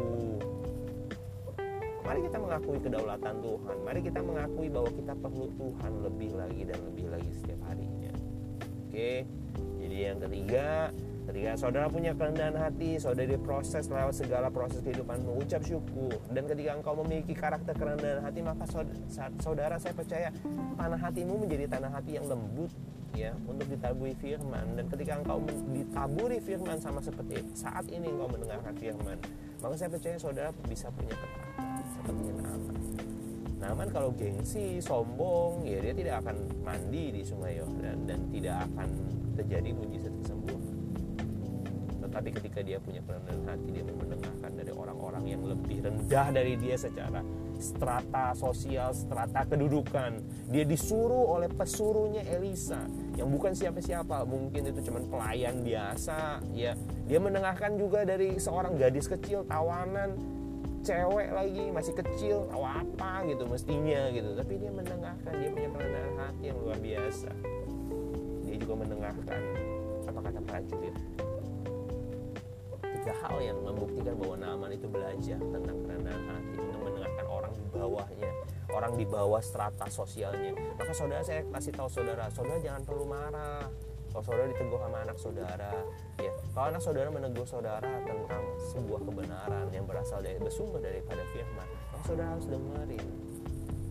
mari 2.11 2.27
kita 2.27 2.43
mengakui 2.43 2.79
kedaulatan 2.83 3.35
Tuhan. 3.39 3.77
Mari 3.87 3.99
kita 4.03 4.19
mengakui 4.19 4.67
bahwa 4.67 4.91
kita 4.91 5.13
perlu 5.15 5.47
Tuhan 5.55 5.91
lebih 6.03 6.31
lagi 6.35 6.61
dan 6.67 6.79
lebih 6.91 7.07
lagi 7.07 7.31
setiap 7.31 7.63
harinya. 7.71 8.11
Oke 8.83 9.23
jadi 9.79 9.97
yang 10.11 10.19
ketiga 10.19 10.91
Ketika 11.21 11.53
saudara 11.53 11.87
punya 11.87 12.11
kerendahan 12.17 12.57
hati, 12.57 12.97
saudara 12.97 13.29
diproses 13.29 13.87
lewat 13.87 14.19
segala 14.19 14.49
proses 14.49 14.81
kehidupan 14.81 15.21
mengucap 15.21 15.63
syukur. 15.63 16.17
Dan 16.33 16.49
ketika 16.49 16.75
engkau 16.75 16.97
memiliki 16.97 17.37
karakter 17.37 17.71
kerendahan 17.77 18.25
hati, 18.25 18.41
maka 18.41 18.65
saudara 19.39 19.77
saya 19.77 19.95
percaya 19.95 20.33
tanah 20.75 20.97
hatimu 20.97 21.45
menjadi 21.45 21.77
tanah 21.77 21.93
hati 21.93 22.19
yang 22.19 22.25
lembut 22.25 22.73
ya 23.15 23.31
untuk 23.47 23.69
ditaburi 23.69 24.17
firman. 24.17 24.75
Dan 24.75 24.89
ketika 24.91 25.23
engkau 25.23 25.45
ditaburi 25.71 26.41
firman 26.41 26.81
sama 26.81 26.99
seperti 26.99 27.47
saat 27.53 27.85
ini 27.87 28.11
engkau 28.11 28.27
mendengarkan 28.27 28.75
firman 28.75 29.15
maka 29.61 29.77
saya 29.77 29.89
percaya 29.93 30.17
saudara 30.17 30.49
bisa 30.65 30.89
punya 30.89 31.13
ketaatan 31.13 31.70
seperti 32.01 32.31
Naaman 32.41 32.75
Naaman 33.61 33.89
kalau 33.93 34.09
gengsi 34.17 34.81
sombong 34.81 35.63
ya 35.69 35.77
dia 35.85 35.93
tidak 35.93 36.25
akan 36.25 36.35
mandi 36.65 37.13
di 37.13 37.21
sungai 37.21 37.61
Yordan 37.61 38.09
dan 38.09 38.19
tidak 38.33 38.65
akan 38.73 38.89
terjadi 39.37 39.69
mujizat 39.71 40.13
kesembuhan 40.25 40.81
tetapi 42.11 42.29
ketika 42.43 42.59
dia 42.59 42.75
punya 42.81 42.99
kerendahan 43.07 43.39
hati 43.47 43.69
dia 43.71 43.87
mau 43.87 43.95
mendengarkan 44.03 44.51
dari 44.51 44.71
orang-orang 44.75 45.23
yang 45.31 45.41
lebih 45.47 45.79
rendah 45.79 46.27
dari 46.35 46.59
dia 46.59 46.75
secara 46.75 47.23
strata 47.61 48.35
sosial 48.35 48.91
strata 48.91 49.47
kedudukan. 49.47 50.19
Dia 50.51 50.67
disuruh 50.67 51.39
oleh 51.39 51.47
pesuruhnya 51.47 52.25
Elisa 52.27 52.83
yang 53.15 53.31
bukan 53.31 53.55
siapa-siapa 53.55 54.27
mungkin 54.27 54.73
itu 54.73 54.91
cuma 54.91 54.99
pelayan 55.07 55.63
biasa 55.63 56.43
ya. 56.51 56.75
Dia 57.07 57.19
mendengarkan 57.23 57.79
juga 57.79 58.03
dari 58.03 58.35
seorang 58.35 58.75
gadis 58.75 59.07
kecil 59.07 59.47
tawanan 59.47 60.40
cewek 60.81 61.29
lagi 61.29 61.63
masih 61.69 61.93
kecil 61.93 62.49
tahu 62.49 62.65
apa 62.65 63.25
gitu 63.29 63.45
mestinya 63.45 64.09
gitu. 64.09 64.33
Tapi 64.33 64.53
dia 64.57 64.71
mendengarkan 64.73 65.33
dia 65.37 65.49
punya 65.53 65.69
kerendahan 65.73 66.15
hati 66.17 66.43
yang 66.49 66.57
luar 66.61 66.77
biasa. 66.81 67.31
Dia 68.45 68.55
juga 68.57 68.73
mendengarkan 68.81 69.41
apa 70.09 70.19
kata 70.19 70.39
prajurit? 70.43 70.95
Tiga 72.81 73.13
hal 73.25 73.37
yang 73.41 73.57
membuktikan 73.65 74.13
bahwa 74.17 74.35
Naaman 74.37 74.71
itu 74.77 74.85
belajar 74.85 75.39
tentang 75.41 75.77
kerendahan 75.85 76.23
hati 76.29 76.55
untuk 76.59 76.81
mendengarkan 76.85 77.25
orang 77.29 77.53
di 77.53 77.65
bawahnya 77.73 78.31
orang 78.71 78.93
di 78.95 79.03
bawah 79.03 79.43
strata 79.43 79.85
sosialnya. 79.91 80.55
Maka 80.79 80.95
saudara 80.95 81.21
saya 81.21 81.43
kasih 81.51 81.75
tahu 81.75 81.89
saudara 81.91 82.31
saudara 82.31 82.59
jangan 82.63 82.81
perlu 82.87 83.05
marah 83.05 83.67
kalau 84.11 84.23
saudara 84.27 84.45
ditegur 84.51 84.79
sama 84.83 84.97
anak 85.07 85.17
saudara. 85.17 85.71
Ya 86.19 86.31
kalau 86.51 86.67
anak 86.67 86.81
saudara 86.83 87.07
menegur 87.09 87.47
saudara 87.47 87.91
tentang 88.03 88.43
sebuah 88.75 89.01
kebenaran 89.07 89.67
yang 89.71 89.87
berasal 89.87 90.19
dari 90.19 90.37
bersumber 90.37 90.83
daripada 90.83 91.23
firman 91.31 91.67
maka 91.95 92.03
saudara 92.05 92.29
harus 92.35 92.45
dengerin. 92.45 93.07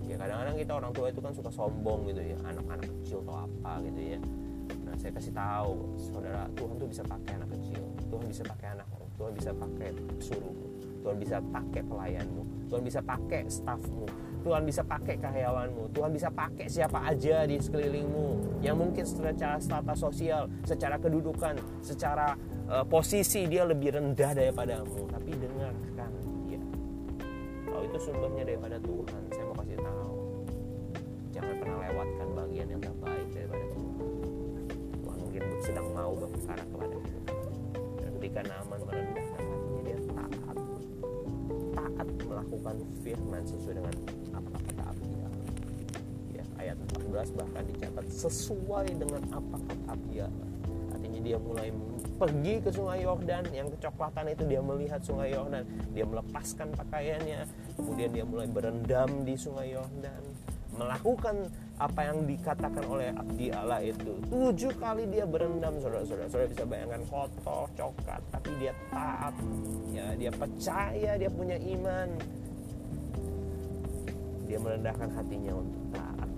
Ya 0.05 0.15
kadang-kadang 0.21 0.57
kita 0.61 0.73
orang 0.77 0.93
tua 0.93 1.07
itu 1.09 1.21
kan 1.25 1.33
suka 1.33 1.51
sombong 1.51 2.07
gitu 2.13 2.21
ya 2.21 2.37
anak-anak 2.45 2.87
kecil 3.03 3.25
atau 3.25 3.49
apa 3.49 3.73
gitu 3.89 4.01
ya. 4.17 4.21
Nah 4.87 4.95
saya 5.01 5.13
kasih 5.17 5.33
tahu 5.35 5.75
saudara 5.99 6.47
Tuhan 6.55 6.75
tuh 6.79 6.89
bisa 6.89 7.03
pakai 7.03 7.33
anak 7.41 7.51
kecil 7.59 7.83
Tuhan 8.11 8.27
bisa 8.29 8.43
pakai 8.47 8.69
anak 8.79 8.87
Tuhan 9.19 9.33
bisa 9.37 9.51
pakai 9.53 9.89
suruhmu 10.23 10.70
Tuhan 11.01 11.17
bisa 11.17 11.37
pakai 11.41 11.83
pelayanmu 11.85 12.43
Tuhan 12.69 12.83
bisa 12.85 13.01
pakai 13.01 13.49
stafmu 13.49 14.07
Tuhan 14.41 14.63
bisa 14.65 14.83
pakai 14.85 15.21
karyawanmu 15.21 15.93
Tuhan 15.93 16.11
bisa 16.13 16.29
pakai 16.33 16.67
siapa 16.69 17.05
aja 17.05 17.45
di 17.45 17.61
sekelilingmu 17.61 18.61
yang 18.65 18.77
mungkin 18.77 19.05
secara 19.05 19.61
strata 19.61 19.93
sosial 19.97 20.49
secara 20.65 20.97
kedudukan 20.97 21.57
secara 21.81 22.37
uh, 22.71 22.87
posisi 22.87 23.51
dia 23.51 23.67
lebih 23.67 23.99
rendah 23.99 24.31
daripadamu. 24.33 25.11
Tapi 25.11 25.31
dengarkan 25.35 26.13
dia 26.47 26.63
kalau 27.67 27.83
itu 27.85 27.99
sumbernya 27.99 28.45
daripada 28.47 28.77
Tuhan 28.79 29.23
saya 29.35 29.45
mau 29.51 29.57
kasih 29.59 29.79
tahu. 29.83 30.19
Jangan 31.31 31.55
pernah 31.63 31.79
lewatkan 31.91 32.29
bagian 32.35 32.69
yang 32.71 32.83
terbaik 32.83 33.29
daripada 33.35 33.65
Tuhan. 33.75 33.99
Tuhan 35.03 35.17
mungkin 35.19 35.43
sedang 35.63 35.89
mau 35.95 36.13
berbicara 36.15 36.63
kepada 36.63 36.97
kita. 37.03 37.35
Ketika 38.21 38.41
Naaman 38.47 38.81
merendahkan 38.85 39.30
melakukan 42.51 42.83
firman 43.07 43.43
sesuai 43.47 43.75
dengan 43.79 43.95
apa 44.35 44.51
kata 44.59 44.85
dia 45.07 45.29
ya 46.35 46.45
ayat 46.59 46.77
14 46.99 47.39
bahkan 47.39 47.63
dicatat 47.71 48.07
sesuai 48.11 48.87
dengan 48.99 49.23
apa 49.31 49.57
kata 49.71 49.95
dia. 50.11 50.27
Artinya 50.91 51.21
dia 51.23 51.39
mulai 51.39 51.71
pergi 52.19 52.55
ke 52.59 52.75
sungai 52.75 53.07
Yordan 53.07 53.47
yang 53.55 53.71
kecoklatan 53.71 54.35
itu 54.35 54.43
dia 54.51 54.59
melihat 54.59 54.99
sungai 54.99 55.31
Yordan 55.31 55.63
dia 55.95 56.03
melepaskan 56.03 56.75
pakaiannya 56.75 57.47
kemudian 57.79 58.11
dia 58.11 58.27
mulai 58.27 58.51
berendam 58.51 59.23
di 59.23 59.39
sungai 59.39 59.71
Yordan 59.73 60.23
melakukan 60.75 61.37
apa 61.81 62.01
yang 62.13 62.29
dikatakan 62.29 62.85
oleh 62.85 63.09
abdi 63.13 63.53
Allah 63.53 63.81
itu. 63.81 64.17
Tujuh 64.29 64.73
kali 64.77 65.09
dia 65.09 65.25
berendam 65.25 65.81
saudara-saudara. 65.81 66.29
Saudara 66.29 66.49
bisa 66.49 66.65
bayangkan 66.69 67.03
kotor 67.09 67.67
coklat 67.77 68.23
tapi 68.33 68.51
dia 68.61 68.73
taat. 68.93 69.35
Ya 69.93 70.07
dia 70.17 70.33
percaya 70.33 71.11
dia 71.17 71.31
punya 71.33 71.57
iman 71.57 72.09
dia 74.51 74.59
merendahkan 74.59 75.07
hatinya 75.15 75.55
untuk 75.55 75.79
taat. 75.95 76.31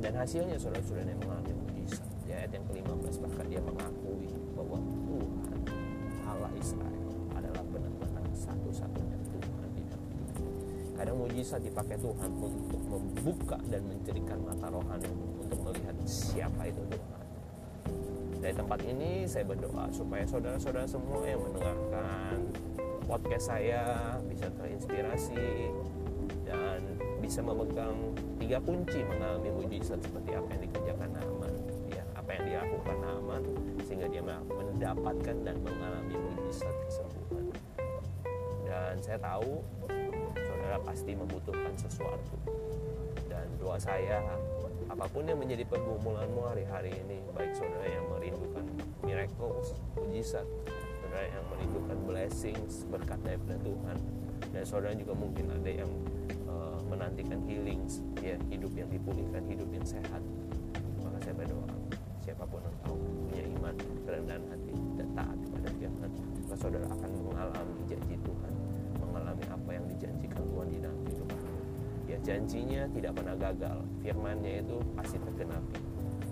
Dan 0.00 0.12
hasilnya 0.16 0.56
saudara-saudara 0.56 1.04
yang 1.04 1.20
mengalami 1.20 1.52
mujizat. 1.68 2.08
Di 2.24 2.32
ayat 2.32 2.50
yang 2.56 2.64
ke-15 2.64 3.14
bahkan 3.28 3.44
dia 3.52 3.60
mengakui 3.60 4.32
bahwa 4.56 4.80
Tuhan 4.80 5.58
Allah 6.24 6.52
Israel 6.56 7.12
adalah 7.36 7.64
benar-benar 7.68 8.24
satu-satunya 8.32 9.18
Tuhan 9.20 9.68
di 9.76 9.82
dalam 9.84 10.08
kadang 10.96 11.16
mujizat 11.20 11.60
dipakai 11.60 12.00
Tuhan 12.00 12.30
untuk 12.40 12.82
membuka 12.88 13.60
dan 13.68 13.84
mencerikan 13.84 14.40
mata 14.40 14.72
rohanimu 14.72 15.44
untuk 15.44 15.58
melihat 15.68 15.96
siapa 16.08 16.72
itu 16.72 16.80
Tuhan. 16.88 17.24
Dari 18.40 18.54
tempat 18.56 18.80
ini 18.88 19.28
saya 19.28 19.44
berdoa 19.44 19.92
supaya 19.92 20.24
saudara-saudara 20.24 20.88
semua 20.88 21.20
yang 21.28 21.44
mendengarkan 21.44 22.48
podcast 23.04 23.52
saya 23.52 24.16
bisa 24.24 24.48
terinspirasi 24.56 25.68
bisa 27.22 27.38
memegang 27.38 27.94
tiga 28.42 28.58
kunci 28.58 29.06
mengalami 29.06 29.54
mujizat 29.54 30.02
seperti 30.02 30.34
apa 30.34 30.48
yang 30.58 30.62
dikerjakan 30.66 31.08
Naaman 31.14 31.52
ya 31.94 32.02
apa 32.18 32.28
yang 32.34 32.44
dilakukan 32.50 32.96
Naaman 32.98 33.42
sehingga 33.86 34.06
dia 34.10 34.22
mendapatkan 34.26 35.36
dan 35.46 35.56
mengalami 35.62 36.14
mujizat 36.18 36.74
kesembuhan. 36.90 37.46
Dan 38.66 38.98
saya 38.98 39.22
tahu 39.22 39.62
saudara 40.34 40.76
pasti 40.82 41.14
membutuhkan 41.14 41.70
sesuatu. 41.78 42.34
Dan 43.30 43.46
doa 43.62 43.78
saya 43.78 44.18
apa 44.90 45.06
pun 45.08 45.24
yang 45.24 45.38
menjadi 45.38 45.64
pergumulanmu 45.70 46.44
hari-hari 46.50 46.92
ini 46.92 47.22
baik 47.32 47.56
saudara 47.56 47.88
yang 47.88 48.04
merindukan 48.12 48.64
miracles 49.06 49.72
mujizat 49.96 50.44
saudara 51.00 51.32
yang 51.32 51.44
merindukan 51.48 51.96
blessings 52.04 52.84
berkat 52.92 53.16
daripada 53.24 53.56
Tuhan 53.64 53.96
dan 54.52 54.62
saudara 54.68 54.92
juga 54.92 55.16
mungkin 55.16 55.48
ada 55.48 55.70
yang 55.70 55.88
menantikan 56.92 57.40
healing 57.48 57.80
ya 58.20 58.36
hidup 58.52 58.72
yang 58.76 58.88
dipulihkan 58.92 59.42
hidup 59.48 59.68
yang 59.72 59.86
sehat. 59.88 60.20
Maka 61.00 61.16
saya 61.24 61.34
berdoa 61.40 61.72
siapa 62.20 62.44
pun 62.44 62.60
engkau 62.60 62.94
punya 63.00 63.44
iman 63.58 63.74
kerendahan 64.04 64.44
hati 64.46 64.74
dan 64.94 65.08
taat 65.16 65.38
kepada 65.42 65.68
firman 65.74 66.10
maka 66.46 66.54
saudara 66.54 66.86
akan 66.86 67.10
mengalami 67.18 67.82
janji 67.90 68.14
Tuhan 68.20 68.52
mengalami 69.02 69.44
apa 69.50 69.70
yang 69.74 69.84
dijanjikan 69.90 70.42
Tuhan 70.46 70.66
di 70.70 70.78
dalam 70.78 70.98
kehidupan. 71.02 71.40
Ya 72.06 72.16
janjinya 72.22 72.82
tidak 72.94 73.12
pernah 73.18 73.34
gagal. 73.34 73.78
Firmannya 74.04 74.52
itu 74.62 74.76
pasti 74.94 75.16
tergenapi. 75.18 75.80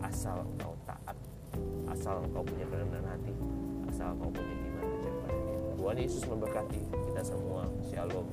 Asal 0.05 0.44
engkau 0.44 0.77
taat 0.85 1.16
asal 1.90 2.23
engkau 2.23 2.46
punya 2.46 2.62
kerendahan 2.70 3.05
hati 3.11 3.35
asal 3.90 4.14
engkau 4.14 4.31
punya 4.31 4.55
iman 4.70 4.85
percaya 4.87 5.16
pada 5.27 5.40
dia 5.42 5.59
Tuhan 5.75 5.96
Yesus 5.99 6.23
memberkati 6.31 6.81
kita 7.11 7.23
semua. 7.27 7.66
Shalom 7.90 8.27